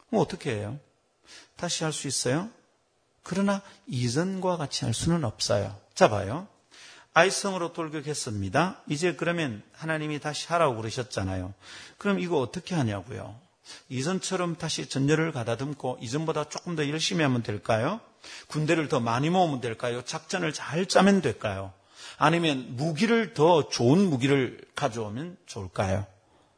뭐 0.10 0.22
어떻게 0.22 0.52
해요? 0.56 0.80
다시 1.56 1.84
할 1.84 1.94
수 1.94 2.08
있어요? 2.08 2.50
그러나 3.24 3.62
이전과 3.88 4.58
같이 4.58 4.86
할 4.86 4.94
수는 4.94 5.24
없어요. 5.26 5.78
자 5.94 6.10
봐요. 6.10 6.48
아이성으로 7.14 7.74
돌격했습니다. 7.74 8.84
이제 8.88 9.16
그러면 9.16 9.64
하나님이 9.74 10.20
다시 10.20 10.48
하라고 10.48 10.78
그러셨잖아요. 10.78 11.54
그럼 11.98 12.20
이거 12.20 12.40
어떻게 12.40 12.74
하냐고요? 12.76 13.36
이전처럼 13.90 14.56
다시 14.56 14.88
전열을 14.88 15.32
가다듬고 15.34 15.98
이전보다 16.02 16.46
조금 16.46 16.76
더 16.76 16.88
열심히 16.88 17.24
하면 17.24 17.44
될까요? 17.44 18.00
군대를 18.48 18.88
더 18.88 19.00
많이 19.00 19.30
모으면 19.30 19.62
될까요? 19.62 20.04
작전을 20.06 20.54
잘 20.54 20.86
짜면 20.86 21.22
될까요? 21.22 21.74
아니면 22.18 22.76
무기를 22.76 23.34
더 23.34 23.70
좋은 23.70 24.10
무기를 24.10 24.60
가져오면 24.76 25.38
좋을까요? 25.46 26.06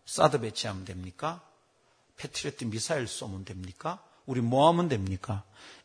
사드 0.05 0.39
배치하면 0.39 0.85
됩니까? 0.85 1.41
패트리어트 2.17 2.65
미사일 2.65 3.07
쏘면 3.07 3.45
됩니까? 3.45 3.99
우리 4.25 4.41
뭐 4.41 4.67
하면 4.69 4.89
됩니까? 4.89 5.43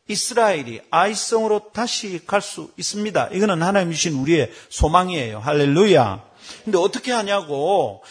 이스라엘이 0.09 0.83
아이성으로 0.91 1.71
다시 1.73 2.25
갈 2.27 2.41
수 2.41 2.71
있습니다. 2.77 3.29
이거는 3.29 3.63
하나님 3.63 3.93
주신 3.93 4.15
우리의 4.15 4.53
소망이에요. 4.69 5.39
할렐루야. 5.41 6.25
근데 6.65 6.79
어떻게 6.79 7.11
하냐고 7.13 8.03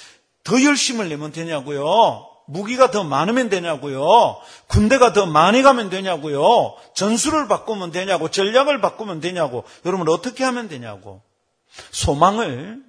더 0.44 0.62
열심을 0.62 1.08
내면 1.10 1.32
되냐고요. 1.32 2.28
무기가 2.48 2.92
더 2.92 3.04
많으면 3.04 3.50
되냐고요. 3.50 4.38
군대가 4.68 5.14
더 5.14 5.26
많이 5.28 5.62
가면 5.62 5.90
되냐고요. 5.90 6.76
전술을 6.96 7.48
바꾸면 7.48 7.92
되냐고. 7.92 8.30
전략을 8.30 8.82
바꾸면 8.82 9.22
되냐고. 9.22 9.64
여러분 9.86 10.10
어떻게 10.10 10.44
하면 10.44 10.68
되냐고. 10.68 11.22
소망을 11.92 12.84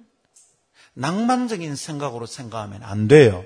낭만적인 0.93 1.75
생각으로 1.75 2.25
생각하면 2.25 2.83
안 2.83 3.07
돼요. 3.07 3.43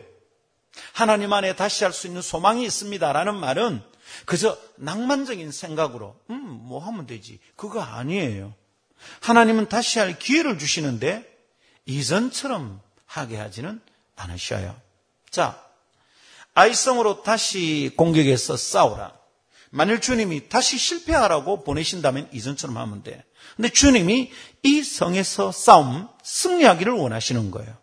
하나님 0.94 1.34
안에 1.34 1.56
다시 1.56 1.84
할 1.84 1.92
수 1.94 2.08
있는 2.08 2.22
소망이 2.22 2.64
있습니다라는 2.66 3.36
말은 3.36 3.82
그저 4.26 4.58
낭만적인 4.78 5.52
생각으로 5.52 6.16
음, 6.30 6.36
뭐 6.40 6.80
하면 6.80 7.06
되지. 7.06 7.40
그거 7.56 7.82
아니에요. 7.82 8.54
하나님은 9.22 9.70
다시 9.70 10.00
할 10.00 10.18
기회를 10.18 10.58
주시는데 10.60 11.26
이전처럼 11.86 12.82
하게 13.06 13.38
하지는 13.38 13.82
않으셔요. 14.16 14.76
자, 15.30 15.64
아이성으로 16.54 17.24
다시 17.24 17.92
공격해서 17.96 18.58
싸우라. 18.58 19.14
만일 19.72 20.02
주님이 20.02 20.50
다시 20.50 20.78
실패하라고 20.78 21.64
보내신다면 21.64 22.30
이전처럼 22.34 22.78
하면 22.78 23.04
돼. 23.04 23.24
근데 23.60 23.68
주님이 23.68 24.32
이 24.64 24.84
성에서 24.84 25.52
싸움, 25.52 26.08
승리하기를 26.24 26.94
원하시는 26.94 27.52
거예요. 27.52 27.76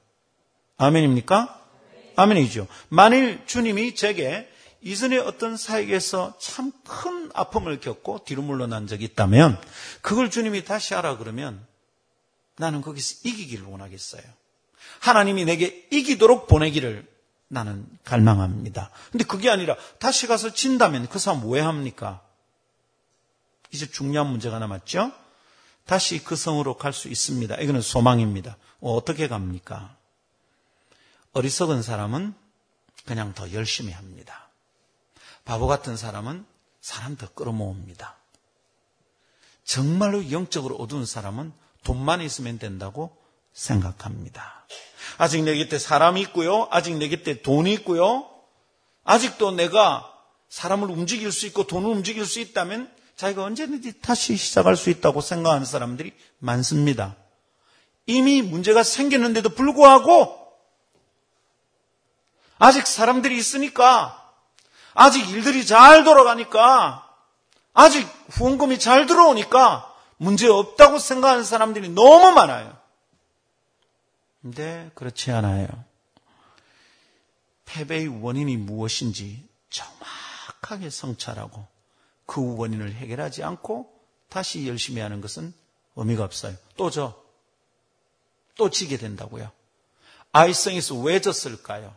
아멘입니까? 0.79 1.62
아멘이죠. 2.17 2.67
만일 2.89 3.45
주님이 3.45 3.95
제게 3.95 4.51
이전에 4.81 5.19
어떤 5.19 5.59
사역에서 5.59 6.39
참 6.39 6.73
큰 6.83 7.31
아픔을 7.35 7.81
겪고 7.81 8.25
뒤로 8.25 8.41
물러난 8.41 8.87
적이 8.87 9.05
있다면 9.05 9.61
그걸 10.01 10.31
주님이 10.31 10.65
다시 10.65 10.95
하라 10.95 11.19
그러면 11.19 11.67
나는 12.57 12.81
거기서 12.81 13.29
이기기를 13.29 13.67
원하겠어요. 13.67 14.23
하나님이 15.01 15.45
내게 15.45 15.87
이기도록 15.91 16.47
보내기를 16.47 17.07
나는 17.49 17.87
갈망합니다. 18.05 18.91
근데 19.12 19.25
그게 19.25 19.51
아니라 19.51 19.77
다시 19.99 20.27
가서 20.27 20.55
진다면 20.55 21.07
그 21.09 21.19
사람 21.19 21.47
왜 21.51 21.61
합니까? 21.61 22.23
이제 23.73 23.85
중요한 23.85 24.31
문제가 24.31 24.59
남았죠? 24.59 25.26
다시 25.87 26.22
그 26.22 26.37
성으로 26.37 26.77
갈 26.77 26.92
수 26.92 27.09
있습니다. 27.09 27.57
이거는 27.57 27.81
소망입니다. 27.81 28.57
어, 28.81 29.05
떻게 29.05 29.29
갑니까? 29.29 29.96
어리석은 31.33 31.83
사람은 31.83 32.35
그냥 33.05 33.35
더 33.35 33.53
열심히 33.53 33.92
합니다. 33.92 34.49
바보 35.44 35.66
같은 35.66 35.96
사람은 35.96 36.44
사람 36.81 37.16
더 37.16 37.29
끌어모읍니다. 37.33 38.16
정말로 39.64 40.31
영적으로 40.31 40.77
어두운 40.77 41.07
사람은 41.07 41.53
돈만 41.85 42.20
있으면 42.20 42.59
된다고 42.59 43.16
생각합니다. 43.53 44.66
아직 45.18 45.42
내 45.42 45.57
곁에 45.57 45.79
사람이 45.79 46.20
있고요. 46.22 46.68
아직 46.70 46.96
내 46.96 47.09
곁에 47.09 47.42
돈이 47.42 47.72
있고요. 47.75 48.29
아직도 49.05 49.53
내가 49.53 50.12
사람을 50.49 50.90
움직일 50.90 51.31
수 51.31 51.46
있고 51.46 51.64
돈을 51.66 51.88
움직일 51.90 52.27
수 52.27 52.40
있다면 52.40 52.92
자기가 53.16 53.44
언제든지 53.44 54.00
다시 54.00 54.37
시작할 54.37 54.76
수 54.76 54.90
있다고 54.90 55.20
생각하는 55.20 55.64
사람들이 55.64 56.12
많습니다. 56.38 57.16
이미 58.07 58.42
문제가 58.42 58.83
생겼는데도 58.83 59.50
불구하고 59.50 60.46
아직 62.59 62.87
사람들이 62.87 63.37
있으니까 63.37 64.22
아직 64.94 65.29
일들이 65.31 65.66
잘 65.66 66.05
돌아가니까 66.05 67.07
아직 67.74 68.07
후원금이 68.31 68.79
잘 68.79 69.07
들어오니까 69.07 69.94
문제 70.18 70.48
없다고 70.48 70.98
생각하는 70.98 71.44
사람들이 71.44 71.90
너무 71.90 72.33
많아요. 72.33 72.76
근데 74.40 74.90
그렇지 74.94 75.31
않아요. 75.33 75.66
패배의 77.64 78.22
원인이 78.22 78.57
무엇인지 78.57 79.46
정확하게 79.68 80.88
성찰하고 80.88 81.66
그 82.27 82.57
원인을 82.57 82.93
해결하지 82.93 83.43
않고 83.43 83.93
다시 84.29 84.67
열심히 84.69 85.01
하는 85.01 85.21
것은 85.21 85.55
의미가 85.97 86.25
없어요. 86.25 86.55
또 86.77 86.91
져. 86.91 87.15
또 88.57 88.71
지게 88.71 88.97
된다고요. 88.97 89.51
아이성에서 90.33 90.97
왜 90.97 91.21
졌을까요? 91.21 91.95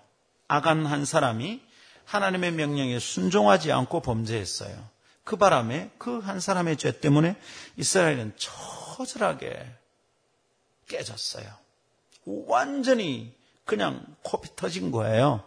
아간 0.47 0.85
한 0.85 1.05
사람이 1.05 1.61
하나님의 2.05 2.51
명령에 2.53 2.99
순종하지 2.99 3.71
않고 3.71 4.01
범죄했어요. 4.01 4.75
그 5.23 5.35
바람에 5.35 5.91
그 5.97 6.19
한 6.21 6.39
사람의 6.39 6.77
죄 6.77 6.99
때문에 6.99 7.35
이스라엘은 7.77 8.33
처절하게 8.37 9.65
깨졌어요. 10.87 11.45
완전히 12.25 13.35
그냥 13.65 14.05
코피 14.23 14.55
터진 14.55 14.91
거예요. 14.91 15.43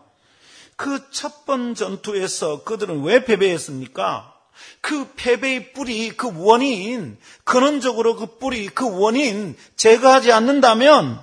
그 0.77 1.11
첫 1.11 1.45
번 1.47 1.75
전투에서 1.75 2.65
그들은 2.65 3.03
왜 3.03 3.25
패배했습니까? 3.25 4.32
그 4.81 5.13
패배의 5.17 5.73
뿌리, 5.73 6.11
그 6.11 6.31
원인, 6.35 7.19
근원적으로 7.45 8.17
그 8.17 8.39
뿌리, 8.39 8.69
그 8.69 8.99
원인 8.99 9.57
제거하지 9.77 10.33
않는다면, 10.33 11.21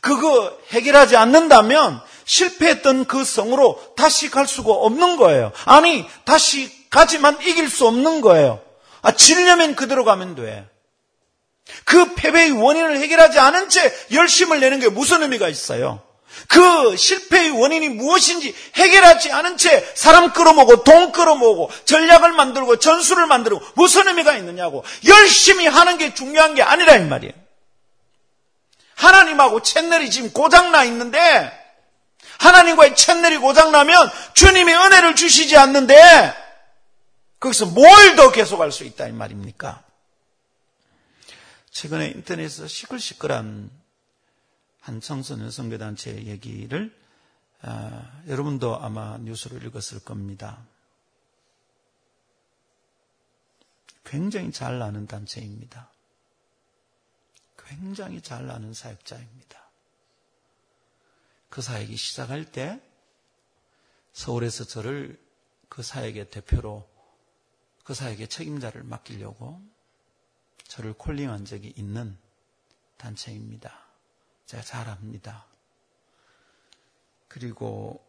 그거 0.00 0.56
해결하지 0.70 1.16
않는다면, 1.16 2.00
실패했던 2.24 3.04
그 3.04 3.24
성으로 3.24 3.94
다시 3.96 4.30
갈 4.30 4.46
수가 4.46 4.72
없는 4.72 5.16
거예요. 5.16 5.52
아니, 5.64 6.06
다시 6.24 6.70
가지만 6.90 7.38
이길 7.42 7.68
수 7.68 7.86
없는 7.86 8.20
거예요. 8.20 8.62
아, 9.02 9.12
지려면 9.12 9.74
그대로 9.74 10.04
가면 10.04 10.34
돼. 10.34 10.68
그 11.84 12.14
패배의 12.14 12.52
원인을 12.52 12.98
해결하지 12.98 13.38
않은 13.38 13.68
채 13.68 13.92
열심을 14.12 14.60
내는 14.60 14.80
게 14.80 14.88
무슨 14.88 15.22
의미가 15.22 15.48
있어요? 15.48 16.02
그 16.48 16.96
실패의 16.96 17.50
원인이 17.50 17.88
무엇인지 17.90 18.54
해결하지 18.74 19.32
않은 19.32 19.56
채 19.56 19.84
사람 19.94 20.32
끌어모고 20.32 20.84
돈 20.84 21.12
끌어모고 21.12 21.70
전략을 21.84 22.32
만들고 22.32 22.78
전술을 22.78 23.26
만들고 23.26 23.60
무슨 23.74 24.08
의미가 24.08 24.36
있느냐고 24.36 24.84
열심히 25.06 25.66
하는 25.66 25.98
게 25.98 26.14
중요한 26.14 26.54
게 26.54 26.62
아니라 26.62 26.96
이 26.96 27.04
말이에요. 27.04 27.32
하나님하고 28.94 29.62
채널이 29.62 30.10
지금 30.10 30.32
고장나 30.32 30.84
있는데 30.84 31.52
하나님과의 32.38 32.96
채널이 32.96 33.38
고장나면 33.38 34.10
주님이 34.34 34.72
은혜를 34.72 35.14
주시지 35.16 35.56
않는데 35.56 36.34
거기서 37.40 37.66
뭘 37.66 38.16
더 38.16 38.30
계속할 38.30 38.70
수 38.70 38.84
있다 38.84 39.06
이 39.08 39.12
말입니까? 39.12 39.82
최근에 41.72 42.06
인터넷에서 42.08 42.68
시끌시끌한 42.68 43.70
한 44.84 45.00
청소년 45.00 45.50
선교단체 45.50 46.26
얘기를 46.26 46.94
아, 47.62 48.22
여러분도 48.26 48.78
아마 48.78 49.16
뉴스로 49.16 49.56
읽었을 49.56 50.00
겁니다. 50.00 50.62
굉장히 54.04 54.52
잘 54.52 54.78
나는 54.78 55.06
단체입니다. 55.06 55.90
굉장히 57.56 58.20
잘 58.20 58.46
나는 58.46 58.74
사역자입니다. 58.74 59.58
그 61.48 61.62
사역이 61.62 61.96
시작할 61.96 62.44
때 62.52 62.78
서울에서 64.12 64.64
저를 64.64 65.18
그 65.70 65.82
사역의 65.82 66.30
대표로 66.30 66.86
그 67.84 67.94
사역의 67.94 68.28
책임자를 68.28 68.82
맡기려고 68.82 69.62
저를 70.64 70.92
콜링한 70.92 71.46
적이 71.46 71.72
있는 71.74 72.18
단체입니다. 72.98 73.83
제가 74.46 74.62
잘 74.62 74.88
압니다. 74.88 75.46
그리고 77.28 78.04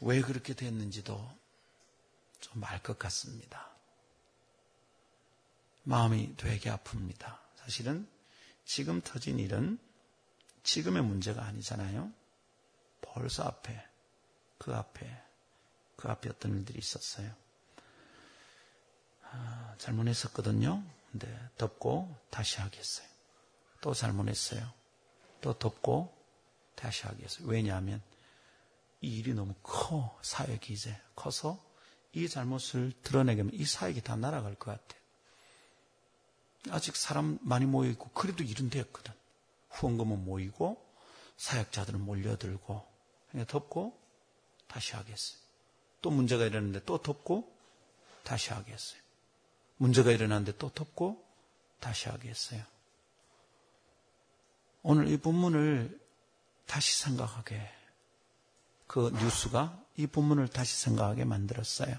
왜 0.00 0.20
그렇게 0.20 0.54
됐는지도 0.54 1.36
좀 2.40 2.62
알 2.64 2.82
것 2.82 2.98
같습니다. 2.98 3.70
마음이 5.84 6.36
되게 6.36 6.70
아픕니다. 6.70 7.38
사실은 7.56 8.08
지금 8.64 9.00
터진 9.00 9.38
일은 9.38 9.78
지금의 10.62 11.02
문제가 11.02 11.44
아니잖아요. 11.44 12.12
벌써 13.02 13.44
앞에, 13.44 13.86
그 14.58 14.74
앞에, 14.74 15.22
그 15.96 16.08
앞에 16.08 16.28
어떤 16.30 16.56
일들이 16.58 16.78
있었어요. 16.78 17.32
아, 19.22 19.74
잘못했었거든요. 19.78 20.82
근데 21.18 21.34
덮고 21.56 22.14
다시 22.28 22.60
하겠어요. 22.60 23.06
또 23.80 23.94
잘못했어요. 23.94 24.70
또 25.40 25.58
덮고 25.58 26.14
다시 26.74 27.06
하겠어요. 27.06 27.48
왜냐하면 27.48 28.02
이 29.00 29.18
일이 29.18 29.32
너무 29.32 29.54
커 29.62 30.18
사역이 30.20 30.74
이제 30.74 30.94
커서 31.14 31.58
이 32.12 32.28
잘못을 32.28 32.92
드러내게 33.02 33.44
이 33.52 33.64
사역이 33.64 34.02
다 34.02 34.16
날아갈 34.16 34.56
것 34.56 34.72
같아요. 34.72 35.02
아직 36.70 36.96
사람 36.96 37.38
많이 37.40 37.64
모여 37.64 37.88
있고 37.90 38.10
그래도 38.10 38.44
일은 38.44 38.68
됐거든. 38.68 39.14
후원금은 39.70 40.22
모이고 40.22 40.84
사역자들은 41.38 42.00
몰려들고 42.00 42.86
그냥 43.30 43.46
덮고 43.46 43.98
다시 44.68 44.94
하겠어요. 44.94 45.38
또 46.02 46.10
문제가 46.10 46.44
일어났는데 46.44 46.84
또 46.84 46.98
덮고 46.98 47.50
다시 48.22 48.52
하겠어요. 48.52 49.05
문제가 49.76 50.10
일어났는데 50.10 50.58
또 50.58 50.70
덮고 50.70 51.24
다시 51.80 52.08
하겠어요. 52.08 52.62
오늘 54.82 55.08
이 55.08 55.16
본문을 55.16 56.00
다시 56.66 57.02
생각하게 57.02 57.60
그 58.86 59.10
뉴스가 59.20 59.82
이 59.96 60.06
본문을 60.06 60.48
다시 60.48 60.76
생각하게 60.76 61.24
만들었어요. 61.24 61.96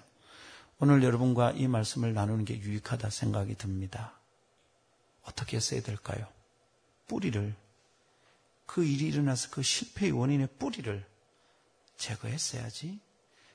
오늘 0.80 1.04
여러분과 1.04 1.52
이 1.52 1.68
말씀을 1.68 2.14
나누는 2.14 2.46
게 2.46 2.60
유익하다 2.60 3.10
생각이 3.10 3.56
듭니다. 3.56 4.14
어떻게 5.24 5.58
했어야 5.58 5.82
될까요? 5.82 6.28
뿌리를 7.08 7.56
그 8.66 8.84
일이 8.84 9.08
일어나서 9.08 9.50
그 9.50 9.64
실패의 9.64 10.12
원인의 10.12 10.48
뿌리를 10.60 11.06
제거했어야지. 11.98 13.00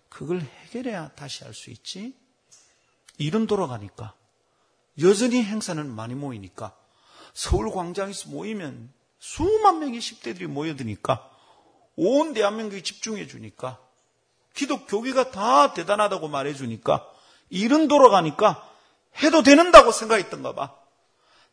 그걸 0.09 0.41
해결해야 0.41 1.11
다시 1.13 1.45
할 1.45 1.55
수 1.55 1.71
있지. 1.71 2.22
일은 3.23 3.47
돌아가니까 3.47 4.15
여전히 5.01 5.43
행사는 5.43 5.89
많이 5.89 6.15
모이니까 6.15 6.77
서울 7.33 7.71
광장에서 7.71 8.29
모이면 8.31 8.93
수만 9.19 9.79
명의 9.79 10.01
10대들이 10.01 10.47
모여드니까 10.47 11.31
온 11.97 12.35
대한민국이 12.35 12.83
집중해 12.83 13.27
주니까 13.27 13.79
기독교계가 14.55 15.31
다 15.31 15.73
대단하다고 15.73 16.29
말해 16.29 16.53
주니까 16.55 17.09
일은 17.49 17.89
돌아가니까 17.89 18.69
해도 19.23 19.43
되는다고 19.43 19.93
생각했던가 19.93 20.55
봐. 20.55 20.75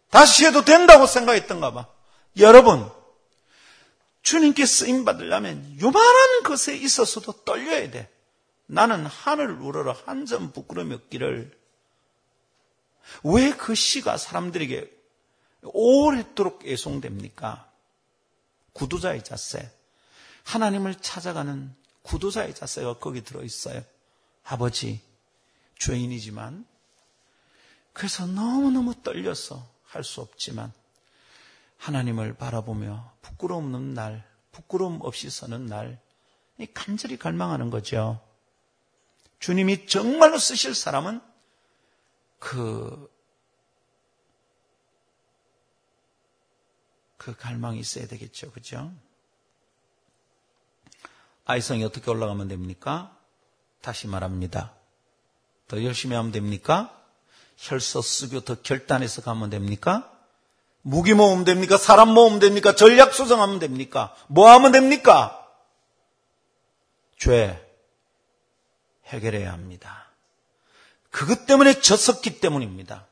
다시 0.09 0.45
해도 0.45 0.65
된다고 0.65 1.05
생각했던가 1.05 1.71
봐. 1.71 1.87
여러분, 2.37 2.89
주님께 4.21 4.65
쓰임 4.65 5.05
받으려면 5.05 5.77
요만한 5.81 6.43
것에 6.43 6.75
있어서도 6.75 7.43
떨려야 7.43 7.91
돼. 7.91 8.09
나는 8.65 9.05
하늘을 9.05 9.59
우러러 9.61 9.95
한 10.05 10.25
점 10.25 10.51
부끄러움이 10.51 10.93
없기를 10.95 11.58
왜 13.23 13.51
그 13.57 13.75
시가 13.75 14.17
사람들에게 14.17 14.97
오랫도록 15.63 16.65
애송됩니까? 16.65 17.69
구도자의 18.73 19.23
자세. 19.23 19.71
하나님을 20.43 20.95
찾아가는 20.95 21.75
구도자의 22.03 22.55
자세가 22.55 22.99
거기 22.99 23.23
들어있어요. 23.23 23.83
아버지, 24.45 25.01
죄인이지만, 25.77 26.65
그래서 27.93 28.25
너무너무 28.25 28.95
떨려서 29.03 29.67
할 29.83 30.03
수 30.03 30.21
없지만, 30.21 30.71
하나님을 31.77 32.35
바라보며 32.35 33.13
부끄러움 33.21 33.65
없는 33.65 33.93
날, 33.93 34.27
부끄러움 34.51 34.99
없이 35.01 35.29
서는 35.29 35.65
날, 35.65 35.99
간절히 36.73 37.17
갈망하는 37.17 37.69
거죠. 37.69 38.21
주님이 39.39 39.87
정말로 39.87 40.37
쓰실 40.37 40.75
사람은 40.75 41.21
그, 42.39 43.11
그 47.17 47.35
갈망이 47.35 47.79
있어야 47.79 48.07
되겠죠. 48.07 48.51
그죠? 48.51 48.91
아이성이 51.45 51.83
어떻게 51.83 52.09
올라가면 52.09 52.47
됩니까? 52.47 53.15
다시 53.81 54.07
말합니다. 54.07 54.73
더 55.67 55.83
열심히 55.83 56.15
하면 56.15 56.31
됩니까? 56.31 56.95
혈서 57.57 58.01
쓰고 58.01 58.41
더 58.41 58.55
결단해서 58.61 59.21
가면 59.21 59.49
됩니까? 59.49 60.11
무기 60.81 61.13
모으면 61.13 61.43
됩니까? 61.45 61.77
사람 61.77 62.13
모으면 62.13 62.39
됩니까? 62.39 62.75
전략 62.75 63.13
수정하면 63.13 63.59
됩니까? 63.59 64.15
뭐 64.27 64.49
하면 64.51 64.71
됩니까? 64.71 65.35
죄 67.17 67.65
해결해야 69.07 69.51
합니다. 69.51 70.08
그것 71.11 71.45
때문에 71.45 71.81
졌었기 71.81 72.39
때문입니다. 72.39 73.07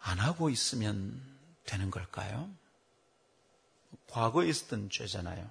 안 0.00 0.18
하고 0.18 0.50
있으면 0.50 1.20
되는 1.64 1.90
걸까요? 1.90 2.50
과거에 4.10 4.48
있었던 4.48 4.90
죄잖아요. 4.90 5.50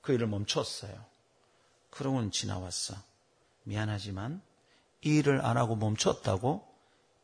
그 0.00 0.12
일을 0.12 0.26
멈췄어요. 0.26 1.04
그러고는 1.90 2.30
지나왔어. 2.30 2.96
미안하지만 3.64 4.42
이 5.02 5.16
일을 5.18 5.44
안 5.44 5.56
하고 5.56 5.76
멈췄다고 5.76 6.66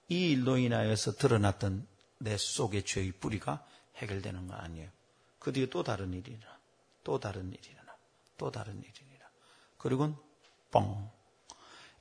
이 0.08 0.30
일로 0.30 0.58
인하여서 0.58 1.16
드러났던 1.16 1.86
내 2.18 2.36
속의 2.36 2.84
죄의 2.84 3.12
뿌리가 3.12 3.64
해결되는 3.96 4.46
거 4.46 4.54
아니에요. 4.54 4.90
그 5.38 5.52
뒤에 5.52 5.66
또 5.70 5.82
다른 5.82 6.12
일이나 6.12 6.58
또 7.04 7.18
다른 7.18 7.52
일이나 7.52 7.82
또 8.36 8.50
다른 8.50 8.82
일이나 8.82 9.24
그리고는 9.78 10.16
뻥 10.70 11.10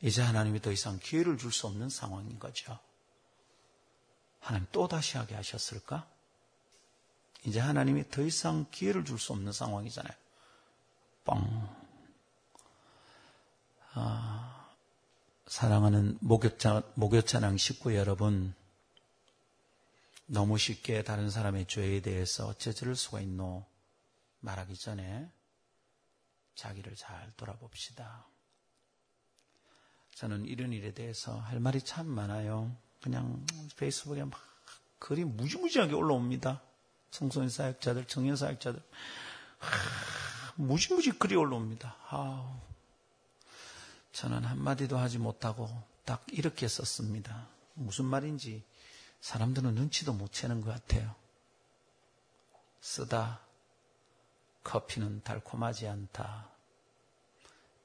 이제 0.02 0.22
하나님이 0.22 0.62
더 0.62 0.72
이상 0.72 1.00
기회를 1.00 1.38
줄 1.38 1.52
수 1.52 1.68
없는 1.68 1.90
상황인 1.90 2.38
거죠. 2.40 2.78
하나님 4.40 4.68
또 4.72 4.88
다시 4.88 5.18
하게 5.18 5.36
하셨을까? 5.36 6.08
이제 7.44 7.60
하나님이 7.60 8.10
더 8.10 8.22
이상 8.22 8.66
기회를 8.72 9.06
줄 9.06 9.18
수 9.20 9.34
없는 9.34 9.52
상황이잖아요. 9.52 10.14
뻥. 11.26 11.78
아, 13.94 14.70
사랑하는 15.48 16.18
목욕찬, 16.22 16.84
목욕찬양 16.96 17.58
식구 17.58 17.96
여러분, 17.96 18.54
너무 20.26 20.58
쉽게 20.58 21.04
다른 21.04 21.30
사람의 21.30 21.68
죄에 21.68 22.02
대해서 22.02 22.48
어째 22.48 22.74
저럴 22.74 22.96
수가 22.96 23.22
있노? 23.22 23.66
말하기 24.42 24.76
전에 24.76 25.32
자기를 26.56 26.96
잘 26.96 27.32
돌아봅시다. 27.38 28.28
저는 30.18 30.46
이런 30.46 30.74
일에 30.74 30.96
대해서 30.96 31.38
할 31.38 31.60
말이 31.60 31.80
참 31.80 32.08
많아요. 32.08 32.76
그냥 33.04 33.46
페이스북에 33.78 34.24
막 34.24 34.42
글이 34.98 35.24
무지무지하게 35.24 35.94
올라옵니다. 35.94 36.60
청소년 37.12 37.52
사역자들, 37.52 38.06
청년 38.06 38.36
사역자들. 38.36 38.82
무지무지 40.56 41.12
글이 41.12 41.36
올라옵니다. 41.36 41.96
아 42.10 42.60
저는 44.12 44.44
한마디도 44.44 44.98
하지 44.98 45.20
못하고 45.20 45.70
딱 46.04 46.26
이렇게 46.32 46.68
썼습니다. 46.68 47.48
무슨 47.76 48.06
말인지 48.06 48.64
사람들은 49.22 49.76
눈치도 49.76 50.14
못 50.14 50.32
채는 50.34 50.62
것 50.62 50.72
같아요. 50.72 51.14
쓰다. 52.82 53.40
커피는 54.64 55.22
달콤하지 55.22 55.88
않다. 55.88 56.50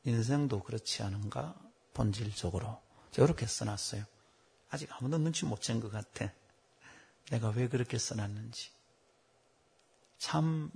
인생도 0.05 0.63
그렇지 0.63 1.03
않은가? 1.03 1.72
본질적으로. 1.95 2.81
이렇게 3.17 3.47
써놨어요. 3.47 4.05
아직 4.71 4.91
아무도 4.93 5.19
눈치 5.19 5.45
못 5.45 5.61
챈 5.61 5.81
것 5.81 5.91
같아. 5.91 6.33
내가 7.31 7.51
왜 7.51 7.69
그렇게 7.69 7.99
써놨는지. 7.99 8.71
참, 10.19 10.71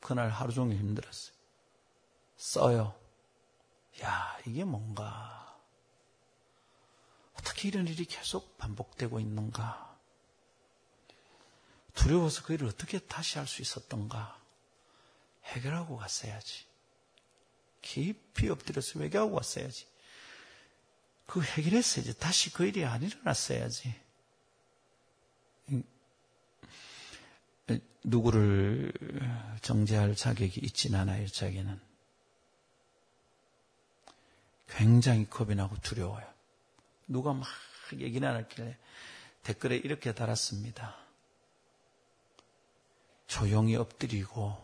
그날 0.00 0.28
하루 0.30 0.52
종일 0.52 0.78
힘들었어요. 0.78 1.34
써요. 2.36 2.94
야, 4.02 4.38
이게 4.46 4.64
뭔가. 4.64 5.58
어떻게 7.34 7.68
이런 7.68 7.86
일이 7.86 8.04
계속 8.04 8.58
반복되고 8.58 9.18
있는가? 9.20 9.96
두려워서 11.94 12.42
그 12.42 12.54
일을 12.54 12.68
어떻게 12.68 12.98
다시 12.98 13.38
할 13.38 13.46
수 13.46 13.62
있었던가? 13.62 14.38
해결하고 15.44 15.96
갔어야지. 15.96 16.66
깊이 17.80 18.50
엎드려서 18.50 18.98
외교하고 18.98 19.36
왔어야지. 19.36 19.86
그 21.28 21.42
해결했어야지. 21.42 22.18
다시 22.18 22.50
그 22.50 22.64
일이 22.64 22.86
안 22.86 23.02
일어났어야지. 23.02 23.94
누구를 28.02 28.90
정죄할 29.60 30.16
자격이 30.16 30.60
있진 30.62 30.94
않아요, 30.94 31.26
자기는. 31.28 31.78
굉장히 34.68 35.28
겁이 35.28 35.54
나고 35.54 35.76
두려워요. 35.82 36.26
누가 37.06 37.34
막 37.34 37.46
얘기는 37.92 38.26
안 38.26 38.34
할길래 38.34 38.78
댓글에 39.42 39.76
이렇게 39.76 40.14
달았습니다. 40.14 40.96
조용히 43.26 43.76
엎드리고 43.76 44.56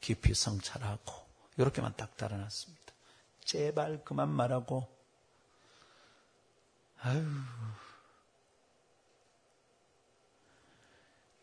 깊이 0.00 0.34
성찰하고 0.34 1.14
이렇게만 1.56 1.94
딱 1.96 2.16
달아놨습니다. 2.16 2.92
제발 3.44 4.04
그만 4.04 4.28
말하고 4.28 4.97
아유 7.00 7.24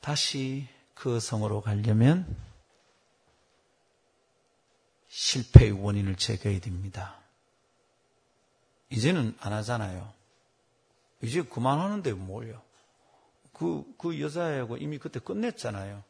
다시 0.01 0.67
그 0.93 1.19
성으로 1.19 1.61
가려면 1.61 2.35
실패의 5.07 5.71
원인을 5.71 6.15
제거해야 6.15 6.59
됩니다. 6.59 7.19
이제는 8.89 9.35
안 9.39 9.53
하잖아요. 9.53 10.13
이제 11.21 11.41
그만하는데 11.41 12.13
뭘요? 12.13 12.61
그, 13.53 13.85
그 13.97 14.19
여자하고 14.19 14.77
이미 14.77 14.99
그때 14.99 15.19
끝냈잖아요. 15.19 16.03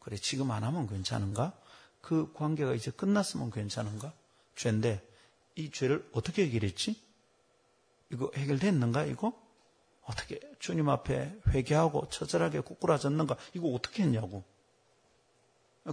그래, 0.00 0.16
지금 0.16 0.50
안 0.50 0.64
하면 0.64 0.88
괜찮은가? 0.88 1.52
그 2.00 2.32
관계가 2.32 2.74
이제 2.74 2.90
끝났으면 2.90 3.50
괜찮은가? 3.50 4.12
죄인데, 4.56 5.06
이 5.54 5.70
죄를 5.70 6.08
어떻게 6.12 6.46
해결했지? 6.46 7.00
이거 8.12 8.30
해결됐는가, 8.34 9.04
이거? 9.04 9.32
어떻게 10.02 10.40
주님 10.58 10.88
앞에 10.88 11.38
회개하고 11.48 12.08
처절하게 12.08 12.60
꾸꾸라졌는가? 12.60 13.36
이거 13.52 13.68
어떻게 13.68 14.02
했냐고. 14.02 14.42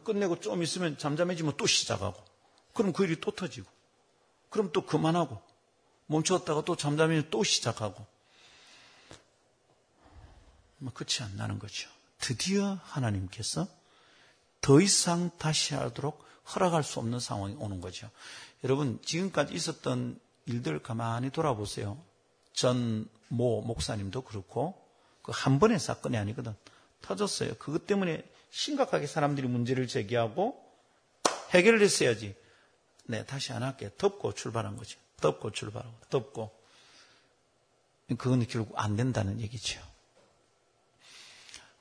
끝내고 0.03 0.39
좀 0.39 0.63
있으면 0.63 0.97
잠잠해지면 0.97 1.57
또 1.57 1.65
시작하고. 1.65 2.23
그럼 2.73 2.93
그 2.93 3.03
일이 3.03 3.19
또 3.19 3.31
터지고. 3.31 3.69
그럼 4.49 4.71
또 4.71 4.85
그만하고. 4.85 5.41
멈췄다가 6.07 6.63
또 6.63 6.75
잠잠해지면 6.75 7.29
또 7.29 7.43
시작하고. 7.43 8.05
뭐 10.77 10.93
끝이 10.93 11.21
안 11.21 11.35
나는 11.35 11.59
거죠. 11.59 11.89
드디어 12.19 12.79
하나님께서 12.83 13.67
더 14.61 14.79
이상 14.81 15.29
다시 15.37 15.75
하도록 15.75 16.23
허락할 16.53 16.83
수 16.83 16.99
없는 16.99 17.19
상황이 17.19 17.55
오는 17.55 17.81
거죠. 17.81 18.09
여러분, 18.63 19.01
지금까지 19.03 19.53
있었던 19.53 20.19
일들 20.45 20.81
가만히 20.81 21.29
돌아보세요. 21.31 22.01
전 22.53 23.09
모 23.29 23.61
목사님도 23.61 24.21
그렇고 24.21 24.81
그 25.21 25.31
한 25.31 25.59
번의 25.59 25.79
사건이 25.79 26.17
아니거든. 26.17 26.55
터졌어요. 27.01 27.55
그것 27.55 27.87
때문에 27.87 28.23
심각하게 28.51 29.07
사람들이 29.07 29.47
문제를 29.47 29.87
제기하고 29.87 30.63
해결을 31.51 31.81
했어야지. 31.81 32.35
네, 33.05 33.25
다시 33.25 33.51
안 33.53 33.63
할게. 33.63 33.91
덮고 33.97 34.33
출발한 34.33 34.77
거죠. 34.77 34.99
덮고 35.17 35.51
출발하고, 35.51 35.95
덮고. 36.09 36.55
그건 38.17 38.45
결국 38.47 38.73
안 38.77 38.95
된다는 38.95 39.39
얘기죠. 39.41 39.81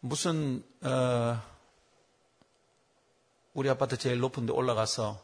무슨, 0.01 0.65
어, 0.83 1.41
우리 3.53 3.69
아파트 3.69 3.97
제일 3.99 4.19
높은 4.21 4.47
데 4.47 4.53
올라가서 4.53 5.23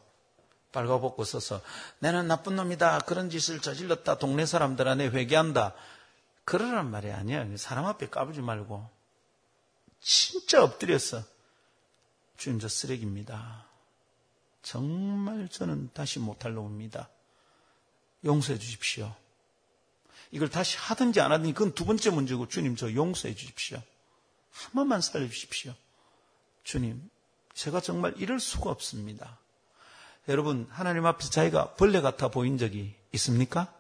빨가벗고 0.73 1.25
서서 1.25 1.63
나는 1.99 2.29
나쁜 2.29 2.57
놈이다. 2.57 3.01
그런 3.01 3.31
짓을 3.31 3.61
저질렀다. 3.61 4.19
동네 4.19 4.47
사람들한테 4.47 5.09
회개한다. 5.09 5.75
그러란 6.45 6.91
말이 6.91 7.11
아니야. 7.11 7.47
사람 7.57 7.87
앞에 7.87 8.09
까부지 8.09 8.41
말고 8.41 8.89
진짜 10.01 10.63
엎드렸어. 10.63 11.23
주님 12.37 12.59
저 12.59 12.69
쓰레기입니다. 12.69 13.67
정말 14.63 15.49
저는 15.49 15.91
다시 15.93 16.19
못할 16.19 16.55
놈입니다. 16.55 17.09
용서해 18.25 18.59
주십시오. 18.59 19.15
이걸 20.31 20.49
다시 20.49 20.77
하든지 20.79 21.21
안 21.21 21.33
하든지 21.33 21.53
그건 21.53 21.75
두 21.75 21.85
번째 21.85 22.11
문제고 22.11 22.49
주님 22.49 22.77
저 22.77 22.93
용서해 22.93 23.35
주십시오. 23.35 23.83
한 24.53 24.73
번만 24.73 25.01
살려 25.01 25.27
주십시오. 25.29 25.75
주님, 26.63 27.11
제가 27.55 27.81
정말 27.81 28.15
이럴 28.17 28.39
수가 28.39 28.71
없습니다. 28.71 29.40
여러분, 30.29 30.67
하나님 30.71 31.07
앞에서 31.07 31.31
자기가 31.31 31.75
벌레 31.75 32.01
같아 32.01 32.29
보인 32.29 32.59
적이 32.59 32.95
있습니까? 33.13 33.73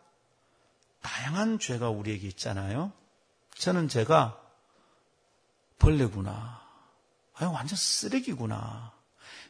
다양한 1.02 1.58
죄가 1.58 1.90
우리에게 1.90 2.26
있잖아요. 2.28 2.92
저는 3.56 3.88
제가 3.88 4.40
벌레구나. 5.78 6.60
아유, 7.34 7.50
완전 7.52 7.76
쓰레기구나. 7.76 8.92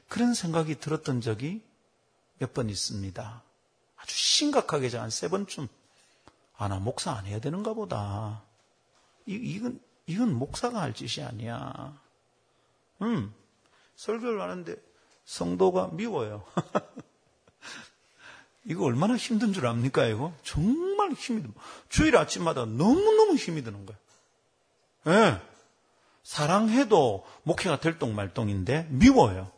그런 0.08 0.34
생각이 0.34 0.78
들었던 0.80 1.20
적이 1.20 1.62
몇 2.38 2.52
번 2.54 2.70
있습니다. 2.70 3.42
아주 3.96 4.14
심각하게 4.16 4.96
한 4.96 5.10
세 5.10 5.28
번쯤. 5.28 5.68
아, 6.56 6.68
나 6.68 6.78
목사 6.78 7.12
안 7.12 7.26
해야 7.26 7.38
되는가 7.40 7.74
보다. 7.74 8.42
이, 9.26 9.34
이건, 9.34 9.80
이건 10.06 10.34
목사가 10.34 10.80
할 10.80 10.94
짓이 10.94 11.24
아니야. 11.24 11.98
음, 13.02 13.34
설교를 13.96 14.40
하는데 14.40 14.76
성도가 15.30 15.90
미워요. 15.92 16.44
이거 18.66 18.84
얼마나 18.84 19.16
힘든 19.16 19.52
줄 19.52 19.66
압니까, 19.66 20.06
이거? 20.06 20.34
정말 20.42 21.12
힘이 21.12 21.42
듭니다. 21.42 21.62
주일 21.88 22.16
아침마다 22.16 22.66
너무너무 22.66 23.36
힘이 23.36 23.62
드는 23.62 23.86
거예요. 23.86 24.00
예. 25.06 25.30
네. 25.30 25.40
사랑해도 26.24 27.24
목회가 27.44 27.78
될똥말똥인데 27.78 28.88
미워요. 28.90 29.52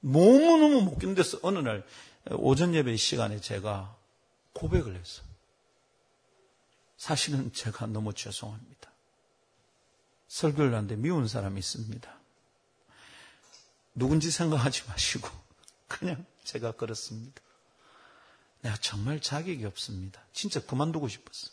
너무너무 0.00 0.82
못 0.82 0.98
견뎌서 0.98 1.38
어느 1.42 1.60
날 1.60 1.86
오전 2.32 2.74
예배 2.74 2.96
시간에 2.96 3.40
제가 3.40 3.96
고백을 4.54 4.96
했어요. 4.96 5.26
사실은 6.96 7.52
제가 7.52 7.86
너무 7.86 8.12
죄송합니다. 8.12 8.90
설교를 10.26 10.74
하는데 10.74 10.96
미운 10.96 11.28
사람이 11.28 11.58
있습니다. 11.58 12.19
누군지 14.00 14.30
생각하지 14.30 14.88
마시고 14.88 15.28
그냥 15.86 16.24
제가 16.44 16.72
그렇습니다. 16.72 17.40
내가 18.62 18.76
정말 18.78 19.20
자격이 19.20 19.64
없습니다. 19.66 20.22
진짜 20.32 20.60
그만두고 20.64 21.06
싶었어. 21.08 21.50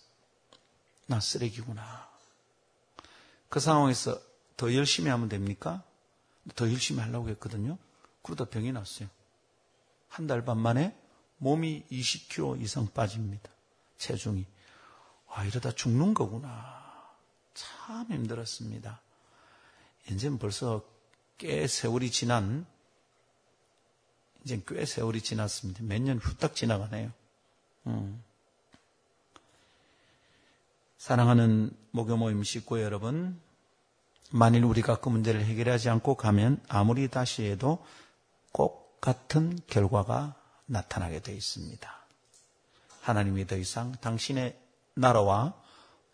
나 1.08 1.20
쓰레기구나. 1.20 2.10
그 3.50 3.60
상황에서 3.60 4.20
더 4.56 4.74
열심히 4.74 5.10
하면 5.10 5.30
됩니까? 5.30 5.84
더 6.56 6.70
열심히 6.72 7.02
하려고 7.02 7.30
했거든요. 7.30 7.78
그러다 8.24 8.46
병이 8.46 8.72
났어요. 8.72 9.10
한 10.10 10.26
달 10.28 10.44
반 10.44 10.58
만에 10.58 10.98
몸이 11.38 11.84
20kg 11.92 12.62
이상 12.62 12.88
빠집니다. 12.94 13.50
체중이. 13.98 14.46
아, 15.30 15.44
이러다 15.46 15.72
죽는 15.74 16.14
거구나. 16.14 16.84
참 17.54 18.12
힘들었습니다. 18.12 19.02
이제는 20.10 20.40
벌써 20.40 20.84
꽤 21.38 21.68
세월이 21.68 22.12
지난, 22.12 22.66
이제 24.44 24.62
꽤 24.68 24.86
세월이 24.86 25.22
지났습니다. 25.22 25.84
몇 25.84 26.02
년 26.02 26.18
후딱 26.18 26.56
지나가네요. 26.56 27.12
음. 27.88 28.24
사랑하는 30.98 31.72
목요 31.92 32.18
모임 32.18 32.44
식구 32.44 32.82
여러분, 32.82 33.40
만일 34.32 34.64
우리가 34.66 35.00
그 35.00 35.10
문제를 35.10 35.46
해결하지 35.46 35.90
않고 35.90 36.16
가면 36.16 36.62
아무리 36.68 37.08
다시 37.08 37.44
해도 37.44 37.86
꼭 38.52 39.00
같은 39.00 39.58
결과가 39.68 40.36
나타나게 40.66 41.22
되어 41.22 41.36
있습니다. 41.36 41.98
하나님이 43.02 43.48
더 43.48 43.56
이상 43.56 43.94
당신의 44.02 44.60
나라와 44.96 45.54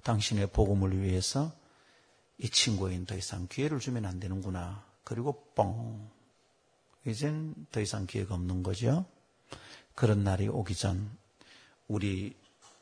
당신의 0.04 0.48
복음을 0.48 1.02
위해서 1.02 1.52
이 2.38 2.50
친구에겐 2.50 3.06
더 3.06 3.16
이상 3.16 3.48
기회를 3.48 3.80
주면 3.80 4.06
안 4.06 4.20
되는구나. 4.20 4.84
그리고 5.04 5.46
뻥. 5.56 6.10
이젠 7.06 7.54
더 7.72 7.82
이상 7.82 8.06
기회가 8.06 8.36
없는 8.36 8.64
거죠. 8.64 9.06
그런 9.96 10.24
날이 10.24 10.48
오기 10.48 10.76
전 10.76 11.18
우리 11.88 12.36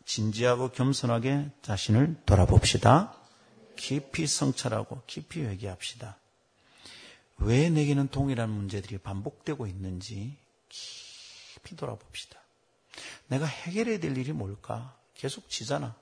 진지하고 0.06 0.70
겸손하게 0.70 1.50
자신을 1.62 2.22
돌아봅시다. 2.26 3.16
깊이 3.76 4.28
성찰하고 4.28 5.02
깊이 5.08 5.42
회개합시다. 5.42 6.18
왜 7.38 7.70
내게는 7.70 8.10
동일한 8.10 8.50
문제들이 8.50 9.00
반복되고 9.00 9.66
있는지 9.66 10.38
깊이 10.70 11.76
돌아봅시다. 11.76 12.40
내가 13.28 13.46
해결해야 13.46 14.00
될 14.00 14.16
일이 14.18 14.32
뭘까? 14.32 14.96
계속 15.16 15.50
지잖아. 15.50 15.96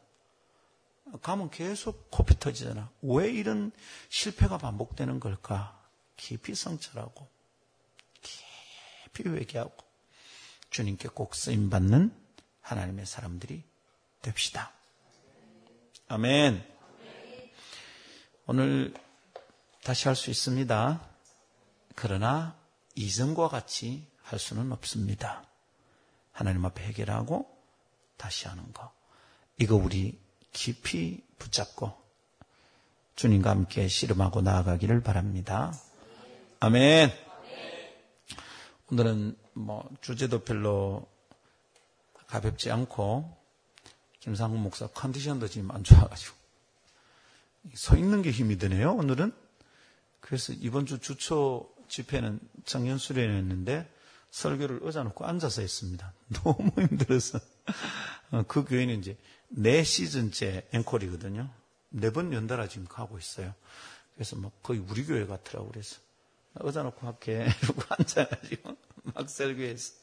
가면 1.21 1.49
계속 1.49 2.11
코피 2.11 2.37
터지잖아. 2.39 2.89
왜 3.01 3.31
이런 3.31 3.71
실패가 4.09 4.57
반복되는 4.57 5.19
걸까? 5.19 5.78
깊이 6.19 6.53
성찰하고 6.53 7.27
깊이 8.21 9.27
회개하고 9.29 9.75
주님께 10.69 11.09
꼭 11.09 11.33
쓰임 11.33 11.69
받는 11.69 12.13
하나님의 12.61 13.05
사람들이 13.05 13.63
됩시다. 14.21 14.71
아멘. 16.09 16.63
오늘 18.45 18.93
다시 19.83 20.07
할 20.07 20.15
수 20.15 20.29
있습니다. 20.29 21.09
그러나 21.95 22.55
이전과 22.95 23.47
같이 23.47 24.05
할 24.21 24.37
수는 24.39 24.71
없습니다. 24.73 25.43
하나님 26.31 26.65
앞에 26.65 26.83
해결하고 26.83 27.49
다시 28.17 28.47
하는 28.47 28.71
거. 28.73 28.93
이거 29.57 29.75
우리 29.75 30.19
깊이 30.51 31.23
붙잡고 31.39 31.97
주님과 33.15 33.49
함께 33.49 33.87
씨름하고 33.87 34.41
나아가기를 34.41 35.01
바랍니다. 35.01 35.73
아멘. 36.61 37.09
오늘은 38.91 39.37
뭐 39.53 39.89
주제도 40.01 40.43
별로 40.43 41.07
가볍지 42.27 42.69
않고 42.69 43.37
김상훈 44.19 44.61
목사 44.61 44.87
컨디션도 44.87 45.47
지금 45.47 45.71
안 45.71 45.85
좋아가지고 45.85 46.35
서 47.75 47.95
있는 47.95 48.21
게 48.21 48.31
힘이 48.31 48.57
드네요. 48.57 48.93
오늘은 48.93 49.31
그래서 50.19 50.51
이번 50.51 50.85
주 50.85 50.99
주초 50.99 51.73
집회는 51.87 52.41
작년 52.65 52.97
수련했는데 52.97 53.89
설교를 54.31 54.79
의자 54.81 55.03
놓고 55.03 55.25
앉아서 55.25 55.61
했습니다. 55.61 56.11
너무 56.43 56.71
힘들어서 56.77 57.39
어, 58.31 58.43
그 58.49 58.65
교회는 58.65 58.99
이제 58.99 59.17
네 59.47 59.81
시즌째 59.83 60.67
앵콜이거든요. 60.73 61.49
네 61.91 62.09
번 62.09 62.33
연달아 62.33 62.67
지금 62.67 62.85
가고 62.85 63.17
있어요. 63.17 63.53
그래서 64.13 64.35
막 64.35 64.51
거의 64.61 64.79
우리 64.81 65.05
교회 65.05 65.25
같더라고 65.25 65.69
그래서 65.69 66.01
의자 66.55 66.83
놓고 66.83 67.07
할게. 67.07 67.47
이러고 67.63 67.81
앉아가지고 67.97 68.77
막 69.03 69.29
설교해서. 69.29 69.93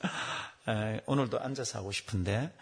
오늘도 1.06 1.40
앉아서 1.40 1.78
하고 1.78 1.92
싶은데, 1.92 2.56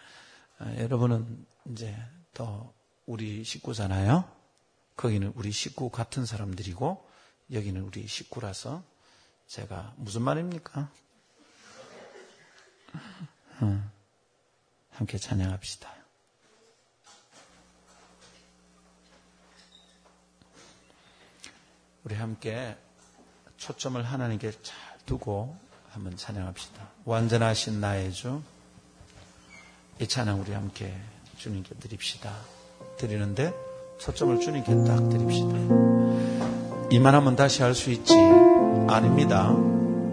여러분은 0.77 1.45
이제 1.71 1.95
더 2.33 2.73
우리 3.05 3.43
식구잖아요. 3.43 4.29
거기는 4.95 5.31
우리 5.35 5.51
식구 5.51 5.89
같은 5.89 6.25
사람들이고, 6.25 7.09
여기는 7.51 7.81
우리 7.81 8.07
식구라서, 8.07 8.83
제가 9.47 9.93
무슨 9.97 10.23
말입니까? 10.23 10.89
함께 14.91 15.17
찬양합시다. 15.17 15.93
우리 22.03 22.15
함께 22.15 22.77
초점을 23.57 24.01
하나님께 24.03 24.51
잘 24.51 24.75
두고 25.05 25.55
한번 25.91 26.15
찬양합시다. 26.17 26.81
완전하신 27.05 27.79
나의 27.79 28.11
주. 28.11 28.41
이 29.99 30.07
찬양 30.07 30.41
우리 30.41 30.51
함께 30.53 30.93
주님께 31.37 31.75
드립시다. 31.75 32.31
드리는데 32.97 33.53
초점을 33.99 34.39
주님께 34.39 34.83
딱 34.85 35.09
드립시다. 35.09 35.55
이만하면 36.91 37.35
다시 37.35 37.63
할 37.63 37.73
수 37.73 37.91
있지. 37.91 38.13
아닙니다. 38.87 39.51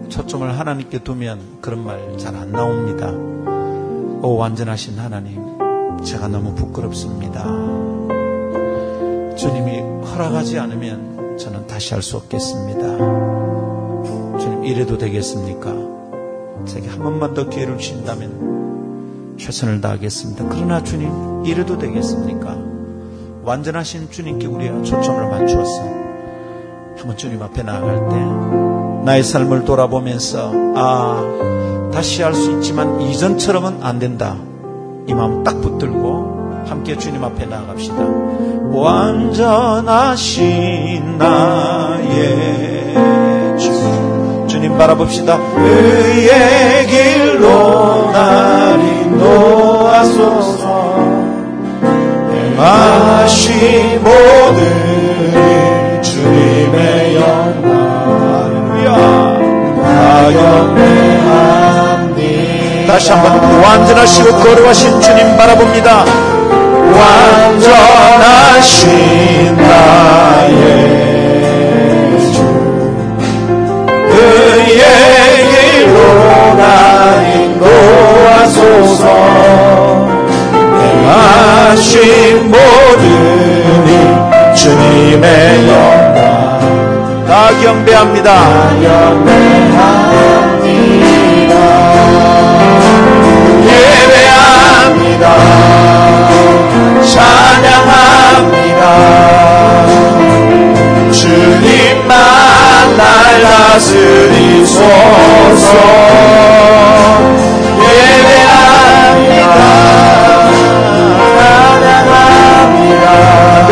초점을 0.09 0.57
하나님께 0.57 0.99
두면 1.03 1.61
그런 1.61 1.83
말 1.83 2.17
잘 2.17 2.35
안 2.35 2.51
나옵니다. 2.51 3.09
오, 4.25 4.37
완전하신 4.37 4.97
하나님, 4.99 5.57
제가 6.05 6.29
너무 6.29 6.55
부끄럽습니다. 6.55 7.43
주님이 9.35 9.81
허락하지 10.07 10.59
않으면 10.59 11.37
저는 11.37 11.67
다시 11.67 11.93
할 11.93 12.01
수 12.01 12.15
없겠습니다. 12.17 13.32
이래도 14.65 14.97
되겠습니까? 14.97 15.73
제게 16.65 16.87
한 16.89 16.99
번만 16.99 17.33
더 17.33 17.49
기회를 17.49 17.77
주신다면 17.77 19.35
최선을 19.37 19.81
다하겠습니다. 19.81 20.45
그러나 20.49 20.83
주님, 20.83 21.43
이래도 21.45 21.77
되겠습니까? 21.77 22.55
완전하신 23.43 24.09
주님께 24.09 24.47
우리가 24.47 24.83
초점을 24.83 25.29
맞추었어. 25.29 25.81
한번 26.97 27.17
주님 27.17 27.41
앞에 27.41 27.63
나아갈 27.63 28.07
때 28.09 28.15
나의 29.03 29.23
삶을 29.23 29.65
돌아보면서 29.65 30.51
아 30.75 31.89
다시 31.91 32.21
할 32.23 32.33
수 32.33 32.51
있지만 32.53 33.01
이전처럼은 33.01 33.83
안 33.83 33.99
된다. 33.99 34.37
이 35.07 35.13
마음 35.13 35.43
딱 35.43 35.59
붙들고 35.61 36.63
함께 36.65 36.97
주님 36.97 37.21
앞에 37.23 37.45
나아갑시다. 37.45 37.95
완전하신 39.83 41.17
나의 41.17 42.72
바라봅시다. 44.77 45.39
의의 45.57 46.87
길로 46.87 48.11
날 48.11 48.79
인도하소서 48.79 50.63
행하신 52.31 54.03
모든 54.03 56.01
주님의 56.01 57.03
다시 62.93 63.11
한번 63.11 63.61
완전하시고 63.63 64.37
거룩하신 64.37 65.01
주님 65.01 65.35
바라봅니다. 65.35 66.05
완전하신 68.13 69.57
나의 69.57 71.02
나 76.57 77.21
인도하소서 77.33 79.05
행하신 80.81 82.51
모든 82.51 83.03
일 83.87 83.91
주님의 84.55 85.67
영광 85.67 86.13
다 87.27 87.49
경배합니다. 87.61 88.29
예배합니다. 93.67 95.25
찬양합니다. 97.13 98.83
주님만 101.11 102.42
날 103.33 103.41
다스리소서. 103.41 104.83
예배합니다. 107.81 109.57
찬양합니다. 111.39 113.05
네. 113.67 113.71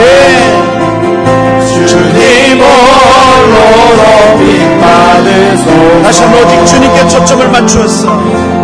주님 1.87 2.59
홀로 2.59 3.55
높임 3.97 4.49
받으소서. 4.81 6.01
다시 6.03 6.17
한번 6.23 6.35
오직 6.43 6.53
주님께 6.65 6.97
초점을 7.07 7.47
맞추었어. 7.49 8.03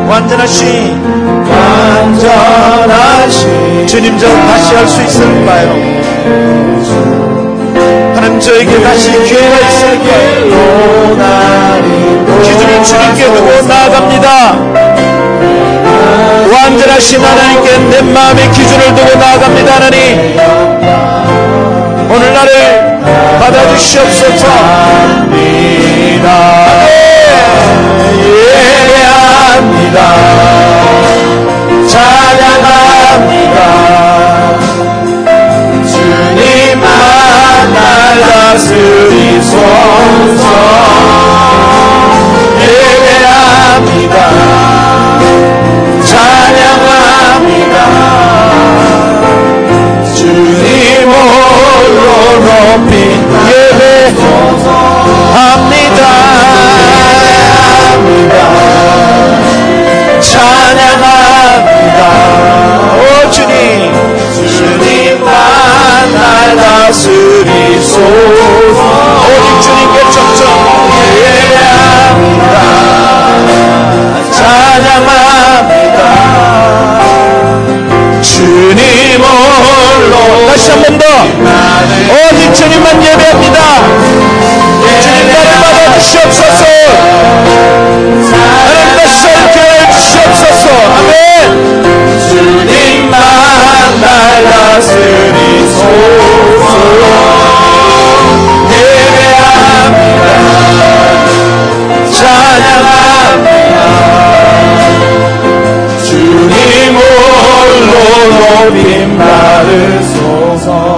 완전하신 0.09 0.65
완전하신 2.57 3.85
주님 3.87 4.17
저 4.17 4.27
다시 4.27 4.73
할 4.75 4.87
수 4.87 5.01
있을까요? 5.03 5.75
저에게 8.39 8.81
다시 8.81 9.11
기회가 9.23 9.59
있을까요? 9.67 11.17
기준을 12.43 12.83
주님께 12.83 13.25
두고 13.33 13.67
나아갑니다. 13.67 14.97
완전하신 16.51 17.21
하나님께 17.23 17.77
내 17.77 18.01
마음의 18.01 18.51
기준을 18.51 18.95
두고 18.95 19.17
나아갑니다 19.19 19.75
하나님 19.75 20.38
오늘 22.09 22.33
나를 22.33 22.99
받아주시옵소서 23.39 24.47
예배합니다 28.67 29.99
찬 31.88 32.26
다스리 38.57 39.39
소서 39.39 40.47
예배합니다. 42.59 44.17
찬양합니다. 46.03 47.77
주님 50.15 51.07
홀로 51.07 52.01
높이 52.47 52.93
날 66.47 66.55
다스리소서 66.55 67.99
오직 67.99 69.61
주님께 69.61 69.97
초점 70.09 70.41
예배합니다. 71.17 72.55
찬양합니다. 74.31 75.99
주님 78.21 79.21
홀로 79.21 80.47
다시 80.47 80.71
한 80.71 80.73
번 80.83 80.97
더. 80.97 81.03
오직 82.13 82.53
주님만 82.55 83.03
예배합니다. 83.03 83.57
주님 85.01 85.27
나를 85.27 85.49
받아 85.59 85.99
주시옵소서. 85.99 86.61
하나님 88.31 88.95
다시 88.95 89.27
교회 89.53 89.91
주시옵소서. 89.91 90.63
아멘. 90.95 91.11
주님만 92.29 93.15
날 94.01 94.05
다스리소서 94.49 96.26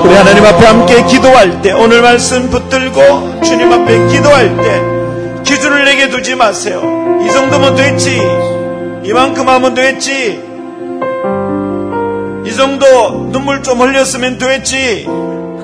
우리 0.04 0.16
하나님 0.16 0.46
앞에 0.46 0.66
함께 0.66 1.06
기도할 1.06 1.62
때 1.62 1.72
오늘 1.72 2.02
말씀 2.02 2.50
붙들고 2.50 3.42
주님 3.44 3.72
앞에 3.72 4.08
기도할 4.08 4.56
때 4.58 5.44
기준을 5.44 5.86
내게 5.86 6.10
두지 6.10 6.36
마세요. 6.36 6.82
이 7.24 7.32
정도면 7.32 7.76
됐지. 7.76 8.20
이만큼 9.04 9.50
하면 9.50 9.74
됐지. 9.74 10.42
이 12.46 12.56
정도 12.56 13.30
눈물 13.32 13.62
좀 13.62 13.82
흘렸으면 13.82 14.38
됐지 14.38 15.06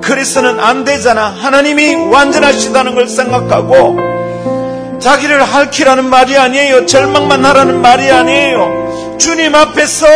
그리스는 0.06 0.60
안 0.60 0.84
되잖아 0.86 1.36
하나님이 1.42 1.96
완전하시다는 1.96 2.94
걸 2.94 3.08
생각하고 3.08 3.98
자기를 5.02 5.44
핥기라는 5.44 6.06
말이 6.06 6.38
아니에요 6.38 6.86
절망만 6.86 7.44
하라는 7.44 7.82
말이 7.82 8.10
아니에요 8.12 9.18
주님 9.18 9.56
앞에서 9.56 10.08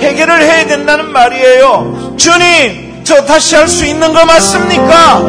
해결을 0.00 0.42
해야 0.42 0.66
된다는 0.66 1.10
말이에요 1.10 2.14
주님 2.18 3.02
저 3.04 3.24
다시 3.24 3.54
할 3.56 3.66
수 3.68 3.84
있는 3.84 4.12
거 4.12 4.24
맞습니까? 4.24 5.22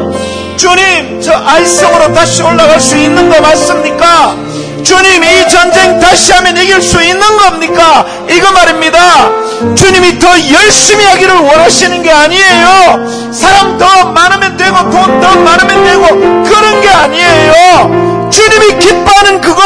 주님 0.57 1.21
저 1.21 1.33
알성으로 1.33 2.13
다시 2.13 2.41
올라갈 2.41 2.79
수 2.79 2.95
있는 2.97 3.29
거 3.29 3.41
맞습니까? 3.41 4.35
주님 4.83 5.23
이 5.23 5.49
전쟁 5.49 5.99
다시 5.99 6.31
하면 6.33 6.55
이길 6.57 6.81
수 6.81 7.01
있는 7.01 7.19
겁니까? 7.37 8.05
이거 8.29 8.51
말입니다. 8.51 9.29
주님이 9.75 10.19
더 10.19 10.29
열심히 10.51 11.05
하기를 11.05 11.33
원하시는 11.35 12.01
게 12.03 12.11
아니에요. 12.11 13.31
사람 13.31 13.77
더 13.77 14.05
많으면 14.11 14.57
되고 14.57 14.77
돈 14.89 15.21
더 15.21 15.35
많으면 15.35 15.83
되고 15.85 16.07
그런 16.43 16.81
게 16.81 16.89
아니에요. 16.89 18.29
주님이 18.31 18.79
기뻐하는 18.79 19.41
그거 19.41 19.61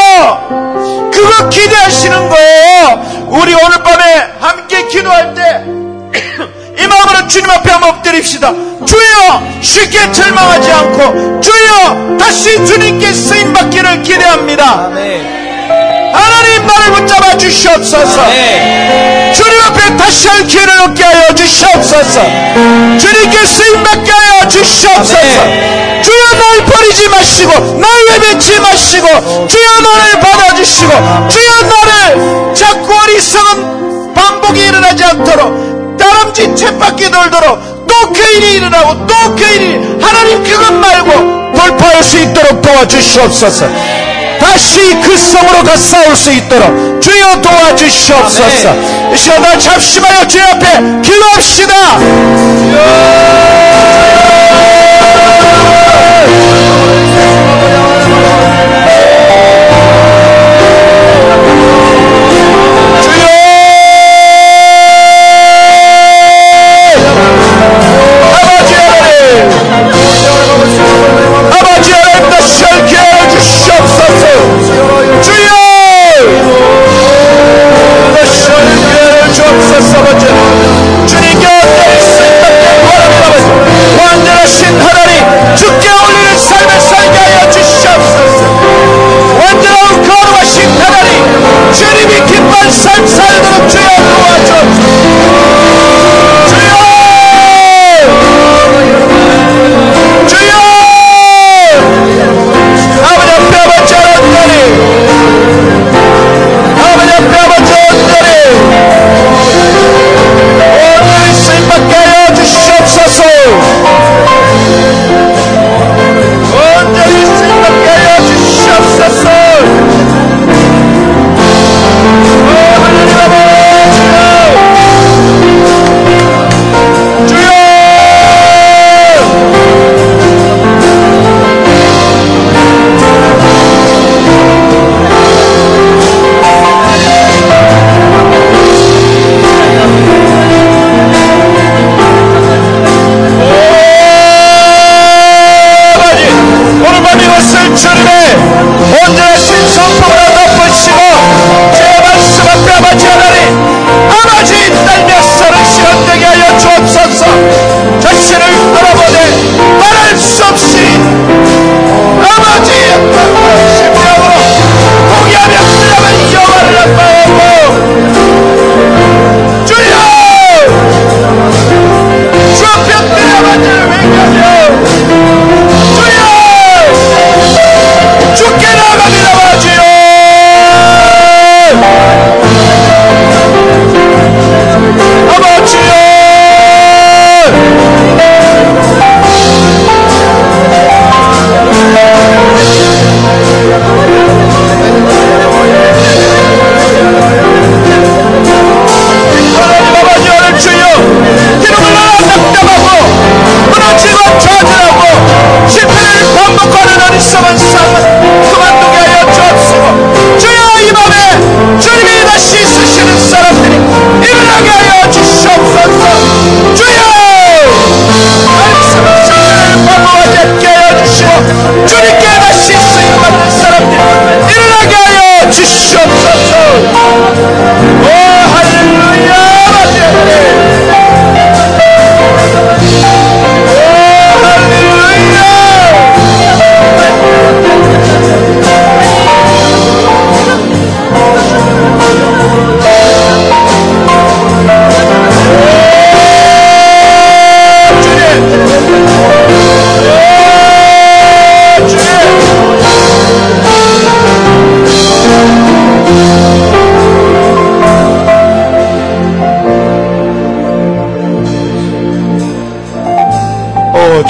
그거 1.12 1.50
기대하시는 1.50 2.30
거예요. 2.30 3.26
우리 3.28 3.54
오늘 3.54 3.84
밤에 3.84 4.28
함께 4.40 4.88
기도할 4.88 5.34
때 5.34 5.80
이 6.82 6.88
마음으로 6.88 7.28
주님 7.28 7.50
앞에 7.50 7.70
한번 7.72 7.90
엎드립시다. 7.96 8.54
주여 8.86 9.44
쉽게 9.62 10.12
절망하지 10.14 10.72
않고 10.72 11.42
주여 11.42 12.18
다시 12.18 12.66
주님께 12.66 13.12
쓰임 13.12 13.52
받기를 13.54 14.02
기대합니다. 14.04 14.90
하나님 16.20 16.66
말을 16.68 16.92
붙잡아 16.94 17.38
주시옵소서. 17.38 18.26
주님 19.34 19.62
앞에 19.68 19.98
다시 19.98 20.28
할 20.28 20.46
기회를 20.46 20.82
얻게 20.82 21.04
하여 21.04 21.34
주시옵소서. 21.36 22.22
주님께 23.00 23.46
쓰임받게 23.46 24.12
하여 24.12 24.48
주시옵소서. 24.48 25.20
주여 26.02 26.24
날 26.40 26.66
버리지 26.66 27.08
마시고 27.10 27.52
날 27.78 27.90
외면치 28.10 28.60
마시고 28.60 29.08
주여 29.48 29.80
나를 29.82 30.20
받아주시고 30.20 30.92
주여 31.30 31.52
나를 31.70 32.56
자꾸 32.56 32.94
어리석은 33.04 34.14
반복이 34.14 34.66
일어나지 34.66 35.04
않도록 35.04 35.98
다람쥐 35.98 36.56
쳇바퀴 36.56 37.12
돌도록 37.12 37.88
또그 37.88 38.22
일이 38.38 38.54
일어나고 38.56 39.08
또그 39.08 39.44
일이 39.44 39.76
하나님 40.02 40.44
그것 40.44 40.74
말고 40.74 41.58
돌파할 41.58 42.04
수 42.04 42.18
있도록 42.20 42.62
도와주시옵소서 42.62 43.68
다시 44.40 45.00
그 45.02 45.18
성으로 45.18 45.64
가 45.64 45.76
싸울 45.76 46.16
수 46.16 46.32
있도록 46.32 47.02
주여 47.02 47.42
도와주시옵소서. 47.42 48.74
이 49.14 49.18
시간 49.18 49.60
잡심하여 49.60 50.28
주여 50.28 50.44
앞에 50.44 51.02
기도합시다. 51.02 51.76
아버 56.22 56.79
알게 79.80 79.88
해주옵소서 79.88 79.98
아버지 79.98 80.26
주님께 81.08 81.48
온전히 81.48 82.02
쓰임받게 82.02 82.68
원합니다 82.84 83.28
아버지 83.28 83.46
완전하신 83.98 84.82
하나님 84.82 85.56
주께 85.56 85.90
올리는 85.90 86.38
삶을 86.38 86.82
살게 86.82 87.18
하여 87.18 87.50
주시옵소서 87.50 88.44
완전하고 89.40 90.02
거룩하신 90.02 90.70
하나님 90.82 91.74
주님이 91.74 92.26
기뻐한 92.26 92.72
삶 92.72 93.08
살도록 93.08 93.70
주여 93.70 93.88
도와주옵소서 94.18 95.59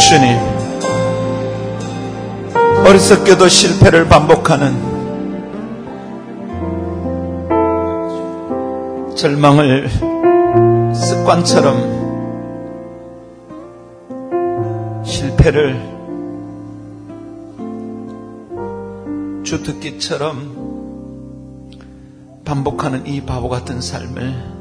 주님 0.10 0.36
어리석게도 2.84 3.48
실패를 3.48 4.08
반복하는 4.08 4.74
절망을 9.16 9.88
습관처럼 10.96 12.00
실패를 15.06 15.80
주특기처럼 19.44 20.58
반복하는 22.44 23.06
이 23.06 23.22
바보 23.22 23.48
같은 23.48 23.80
삶을 23.80 24.58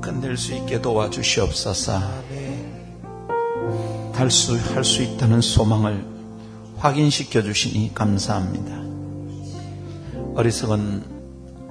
끝낼 0.00 0.36
수 0.36 0.54
있게 0.54 0.82
도와주시옵소서. 0.82 2.27
할 4.18 4.32
수, 4.32 4.58
할 4.74 4.82
수 4.82 5.02
있다는 5.02 5.40
소망을 5.40 6.04
확인시켜 6.76 7.42
주시니 7.42 7.94
감사합니다. 7.94 8.76
어리석은 10.34 11.04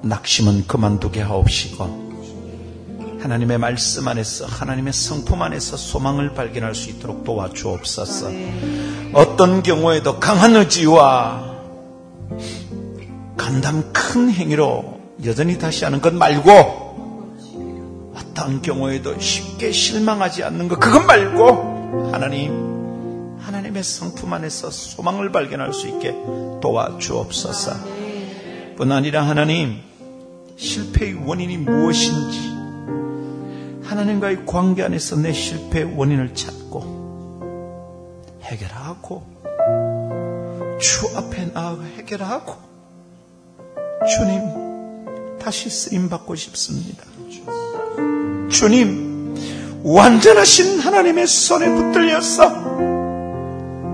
낙심은 0.04 0.66
그만두게 0.66 1.22
하옵시고, 1.22 2.08
하나님의 3.22 3.58
말씀 3.58 4.08
안에서 4.08 4.46
하나님의 4.46 4.94
성품 4.94 5.42
안에서 5.42 5.76
소망을 5.76 6.34
발견할 6.34 6.74
수 6.74 6.90
있도록 6.90 7.26
도와주옵소서. 7.26 8.32
어떤 9.14 9.62
경우에도 9.62 10.20
강한 10.20 10.56
의지와 10.56 11.58
간담 13.36 13.92
큰 13.92 14.32
행위로 14.32 15.02
여전히 15.26 15.58
다시 15.58 15.84
하는 15.84 16.00
것 16.00 16.14
말고 16.14 16.54
어떤 18.16 18.62
경우에도 18.62 19.20
쉽게 19.20 19.74
실망하지 19.74 20.46
않는 20.46 20.70
것 20.70 20.80
그것 20.80 21.06
말고 21.06 21.77
하나님 22.12 23.38
하나님의 23.40 23.84
성품 23.84 24.34
안에서 24.34 24.72
소망을 24.72 25.32
발견할 25.32 25.74
수 25.74 25.88
있게 25.88 26.12
도와주옵소서. 26.62 27.72
뿐 28.76 28.92
아니라 28.92 29.24
하나님 29.24 29.80
실패의 30.58 31.14
원인이 31.26 31.58
무엇인지 31.58 32.58
하나님과의 33.84 34.46
관계 34.46 34.84
안에서 34.84 35.16
내 35.16 35.32
실패의 35.32 35.96
원인을 35.96 36.34
찾고 36.34 36.98
해결하고 38.42 39.38
주 40.80 41.18
앞에 41.18 41.46
나아가 41.54 41.84
해결하고 41.84 42.56
주님 44.08 45.38
다시 45.40 45.70
쓰임 45.70 46.10
받고 46.10 46.36
싶습니다. 46.36 47.04
주님 48.50 49.07
완전하신 49.84 50.80
하나님의 50.80 51.28
손에 51.28 51.70
붙들려서 51.70 52.48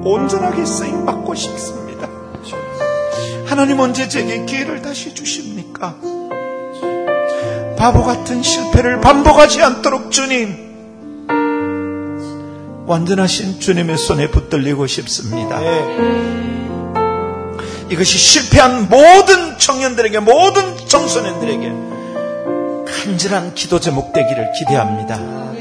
온전하게 0.04 0.66
쓰임 0.66 1.06
받고 1.06 1.36
싶습니다. 1.36 2.08
하나님 3.46 3.80
언제 3.80 4.08
제게 4.08 4.46
기회를 4.46 4.82
다시 4.82 5.14
주십니까? 5.14 5.96
바보 7.78 8.04
같은 8.04 8.42
실패를 8.42 9.02
반복하지 9.02 9.62
않도록 9.62 10.12
주님 10.12 10.74
완전하신 12.86 13.60
주님의 13.60 13.98
손에 13.98 14.30
붙들리고 14.30 14.88
싶습니다. 14.88 15.60
이것이 17.90 18.18
실패한 18.18 18.90
모든 18.90 19.58
청년들에게 19.58 20.20
모든 20.20 20.76
청소년들에게 20.88 21.72
간절한 22.86 23.54
기도 23.54 23.80
제목 23.80 24.14
되기를 24.14 24.52
기대합니다. 24.58 25.53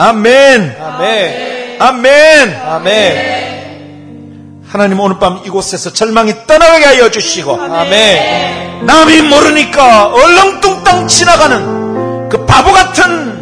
아멘. 0.00 0.76
아멘. 0.80 1.76
아멘. 1.78 2.56
아멘. 2.56 4.62
하나님 4.66 4.98
오늘 4.98 5.18
밤 5.18 5.42
이곳에서 5.44 5.92
절망이 5.92 6.46
떠나게 6.46 6.86
하여 6.86 7.10
주시고 7.10 7.52
아멘. 7.52 8.86
남이 8.86 9.20
모르니까 9.22 10.06
얼렁뚱땅 10.06 11.06
지나가는 11.06 12.30
그 12.30 12.46
바보 12.46 12.72
같은 12.72 13.40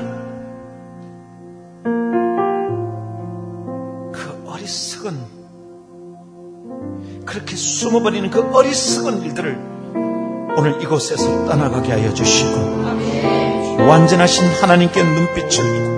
그 4.12 4.44
어리석은 4.48 5.16
그렇게 7.24 7.54
숨어버리는 7.54 8.28
그 8.30 8.50
어리석은 8.52 9.22
일들을 9.22 9.56
오늘 10.56 10.82
이곳에서 10.82 11.46
떠나가게 11.46 11.92
하여 11.92 12.12
주시고 12.12 13.86
완전하신 13.86 14.44
하나님께 14.60 15.04
눈빛을 15.04 15.97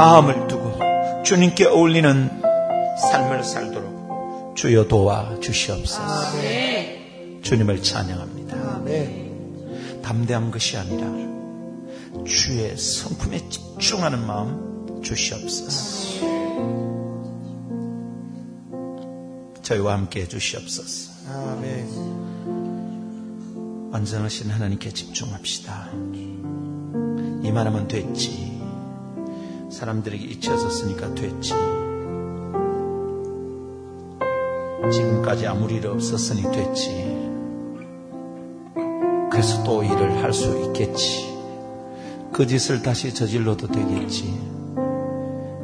마음을 0.00 0.48
두고 0.48 0.78
주님께 1.24 1.66
어울리는 1.66 2.30
삶을 3.10 3.44
살도록 3.44 4.56
주여 4.56 4.88
도와 4.88 5.38
주시옵소서. 5.40 6.00
주님을 7.42 7.82
찬양합니다. 7.82 8.80
담대한 10.02 10.50
것이 10.50 10.78
아니라 10.78 11.06
주의 12.24 12.74
성품에 12.78 13.46
집중하는 13.50 14.26
마음 14.26 15.02
주시옵소서. 15.02 16.24
저희와 19.60 19.92
함께 19.92 20.22
해주시옵소서. 20.22 21.10
아멘. 21.28 21.90
완전하신 23.92 24.50
하나님께 24.50 24.92
집중합시다. 24.92 25.90
이만하면 27.42 27.86
됐지. 27.86 28.49
사람들에게 29.70 30.24
잊혀졌으니까 30.24 31.14
됐지. 31.14 31.54
지금까지 34.92 35.46
아무 35.46 35.70
일 35.70 35.86
없었으니 35.86 36.42
됐지. 36.50 37.10
그래서 39.30 39.62
또 39.64 39.82
일을 39.82 40.22
할 40.22 40.32
수 40.32 40.58
있겠지. 40.66 41.30
그 42.32 42.46
짓을 42.46 42.82
다시 42.82 43.14
저질러도 43.14 43.68
되겠지. 43.68 44.34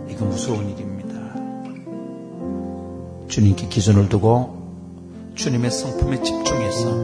이거 0.09 0.25
무서운 0.25 0.69
일입니다. 0.71 1.17
주님께 3.29 3.69
기준을 3.69 4.09
두고 4.09 4.55
주님의 5.35 5.71
성품에 5.71 6.23
집중해서 6.23 6.95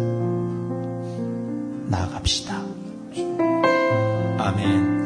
나아갑시다. 1.89 2.63
아멘. 4.39 5.02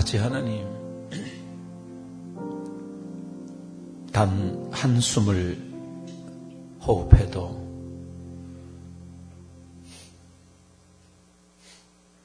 아버지 0.00 0.16
하나님, 0.16 0.66
단 4.10 4.70
한숨을 4.72 5.58
호흡해도 6.80 7.60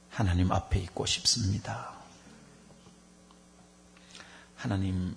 하나님 0.08 0.50
앞에 0.50 0.80
있고 0.80 1.04
싶습니다. 1.04 1.92
하나님, 4.54 5.14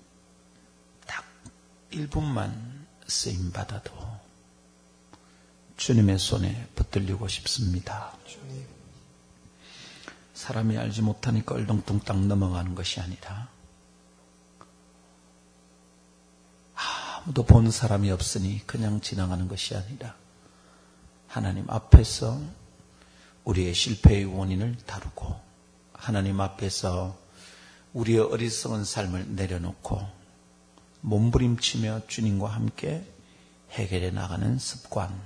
딱 1.08 1.24
1분만 1.92 2.52
쓰임 3.08 3.54
받아도 3.54 3.94
주님의 5.78 6.20
손에 6.20 6.68
붙들리고 6.76 7.26
싶습니다. 7.30 8.18
주님. 8.28 8.79
사람이 10.40 10.78
알지 10.78 11.02
못하니까 11.02 11.56
얼렁뚱땅 11.56 12.30
넘어가는 12.30 12.74
것이 12.74 13.02
아니라 13.02 13.50
아무도 16.76 17.44
본 17.44 17.70
사람이 17.70 18.10
없으니 18.10 18.66
그냥 18.66 19.02
지나가는 19.02 19.50
것이 19.50 19.76
아니라 19.76 20.16
하나님 21.28 21.70
앞에서 21.70 22.40
우리의 23.44 23.74
실패의 23.74 24.24
원인을 24.24 24.78
다루고 24.86 25.36
하나님 25.92 26.40
앞에서 26.40 27.18
우리의 27.92 28.20
어리석은 28.20 28.86
삶을 28.86 29.36
내려놓고 29.36 30.08
몸부림치며 31.02 32.08
주님과 32.08 32.48
함께 32.48 33.06
해결해 33.72 34.12
나가는 34.12 34.58
습관 34.58 35.22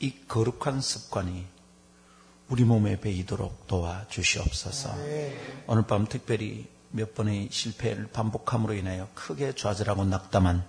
이 0.00 0.14
거룩한 0.26 0.80
습관이 0.80 1.53
우리 2.48 2.64
몸에 2.64 3.00
배이도록 3.00 3.66
도와주시옵소서. 3.66 4.94
오늘 5.66 5.86
밤 5.86 6.06
특별히 6.06 6.66
몇 6.90 7.14
번의 7.14 7.48
실패를 7.50 8.08
반복함으로 8.12 8.74
인하여 8.74 9.08
크게 9.14 9.54
좌절하고 9.54 10.04
낙담한 10.04 10.64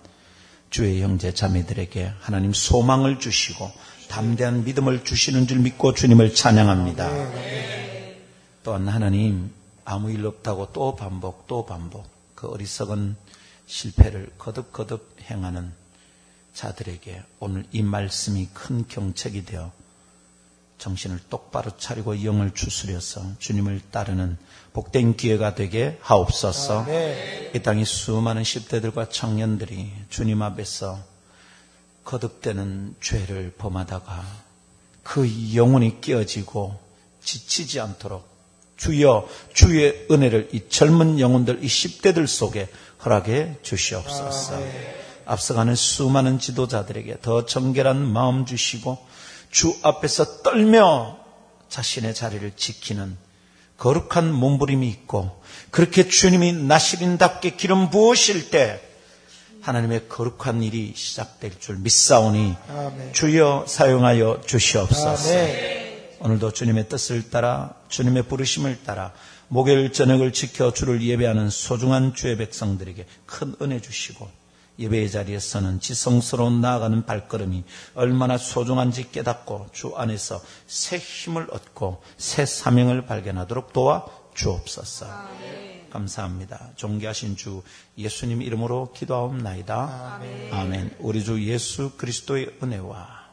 주의 0.70 1.02
형제 1.02 1.32
자매들에게 1.32 2.12
하나님 2.20 2.52
소망을 2.52 3.20
주시고 3.20 3.70
담대한 4.08 4.64
믿음을 4.64 5.04
주시는 5.04 5.46
줄 5.46 5.58
믿고 5.60 5.94
주님을 5.94 6.34
찬양합니다. 6.34 7.10
또한 8.64 8.88
하나님 8.88 9.52
아무 9.84 10.10
일 10.10 10.26
없다고 10.26 10.72
또 10.72 10.96
반복 10.96 11.46
또 11.46 11.64
반복 11.64 12.06
그 12.34 12.48
어리석은 12.48 13.16
실패를 13.66 14.32
거듭거듭 14.38 15.16
행하는 15.30 15.72
자들에게 16.54 17.22
오늘 17.38 17.64
이 17.70 17.82
말씀이 17.82 18.48
큰 18.52 18.88
경책이 18.88 19.44
되어 19.44 19.70
정신을 20.78 21.20
똑바로 21.30 21.76
차리고 21.76 22.24
영을 22.24 22.52
추스려서 22.52 23.22
주님을 23.38 23.80
따르는 23.90 24.36
복된 24.72 25.16
기회가 25.16 25.54
되게 25.54 25.98
하옵소서. 26.02 26.80
아멘. 26.80 27.52
이 27.54 27.62
땅의 27.62 27.84
수많은 27.86 28.42
10대들과 28.42 29.10
청년들이 29.10 29.90
주님 30.10 30.42
앞에서 30.42 30.98
거듭되는 32.04 32.96
죄를 33.00 33.54
범하다가 33.56 34.24
그 35.02 35.54
영혼이 35.54 36.00
깨어지고 36.00 36.78
지치지 37.22 37.80
않도록 37.80 38.28
주여 38.76 39.26
주의 39.54 40.06
은혜를 40.10 40.50
이 40.52 40.68
젊은 40.68 41.18
영혼들 41.18 41.64
이 41.64 41.66
10대들 41.66 42.26
속에 42.26 42.68
허락해 43.04 43.56
주시옵소서. 43.62 44.60
앞서가는 45.24 45.74
수많은 45.74 46.38
지도자들에게 46.38 47.18
더 47.20 47.46
정결한 47.46 48.06
마음 48.12 48.46
주시고 48.46 48.98
주 49.56 49.74
앞에서 49.80 50.42
떨며 50.42 51.16
자신의 51.70 52.14
자리를 52.14 52.52
지키는 52.56 53.16
거룩한 53.78 54.30
몸부림이 54.30 54.86
있고 54.90 55.42
그렇게 55.70 56.06
주님이 56.06 56.52
나시린답게 56.52 57.56
기름 57.56 57.88
부으실 57.88 58.50
때 58.50 58.78
하나님의 59.62 60.10
거룩한 60.10 60.62
일이 60.62 60.92
시작될 60.94 61.58
줄 61.58 61.78
믿사오니 61.78 62.54
아멘. 62.68 63.14
주여 63.14 63.64
사용하여 63.66 64.42
주시옵소서. 64.44 65.30
아멘. 65.32 66.16
오늘도 66.20 66.52
주님의 66.52 66.90
뜻을 66.90 67.30
따라 67.30 67.72
주님의 67.88 68.24
부르심을 68.24 68.82
따라 68.84 69.14
목요일 69.48 69.90
저녁을 69.90 70.34
지켜 70.34 70.70
주를 70.70 71.00
예배하는 71.00 71.48
소중한 71.48 72.14
주의 72.14 72.36
백성들에게 72.36 73.06
큰 73.24 73.56
은혜 73.62 73.80
주시고 73.80 74.28
예배의 74.78 75.10
자리에 75.10 75.38
서는 75.38 75.80
지성스러운 75.80 76.60
나아가는 76.60 77.04
발걸음이 77.06 77.64
얼마나 77.94 78.36
소중한지 78.38 79.10
깨닫고 79.10 79.68
주 79.72 79.94
안에서 79.96 80.40
새 80.66 80.98
힘을 80.98 81.48
얻고 81.50 82.02
새 82.16 82.44
사명을 82.44 83.06
발견하도록 83.06 83.72
도와 83.72 84.06
주옵소서. 84.34 85.06
감사합니다. 85.90 86.72
존귀하신 86.76 87.36
주 87.36 87.62
예수님 87.96 88.42
이름으로 88.42 88.92
기도하옵나이다. 88.92 90.20
아멘. 90.52 90.96
우리 90.98 91.24
주 91.24 91.42
예수 91.46 91.92
그리스도의 91.96 92.58
은혜와 92.62 93.26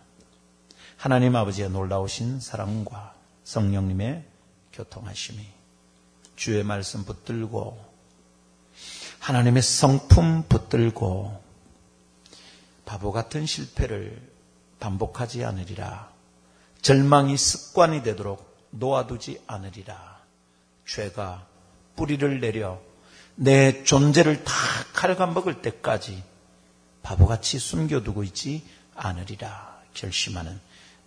하나님 0.96 1.36
아버지의 1.36 1.70
놀라우신 1.70 2.40
사랑과 2.40 3.14
성령님의 3.44 4.24
교통하심이 4.72 5.46
주의 6.38 6.64
말씀 6.64 7.04
붙들고 7.04 7.93
하나님의 9.24 9.62
성품 9.62 10.44
붙들고 10.50 11.42
바보 12.84 13.14
같은 13.14 13.46
실패를 13.46 14.22
반복하지 14.82 15.46
않으리라. 15.46 16.12
절망이 16.82 17.38
습관이 17.38 18.04
되도록 18.04 18.54
놓아두지 18.72 19.42
않으리라. 19.48 20.20
죄가 20.86 21.48
뿌리를 21.96 22.42
내려 22.42 22.82
내 23.36 23.86
존재를 23.86 24.44
다 24.44 24.54
갉아먹을 24.94 25.62
때까지 25.62 26.22
바보같이 27.02 27.60
숨겨두고 27.60 28.26
있지 28.26 28.68
않으리라. 28.94 29.80
결심하는 29.94 30.60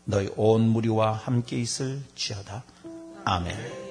너희 0.05 0.31
온 0.37 0.63
무리와 0.63 1.13
함께 1.13 1.61
있을 1.61 2.03
지어다. 2.15 2.65
아멘. 3.27 3.86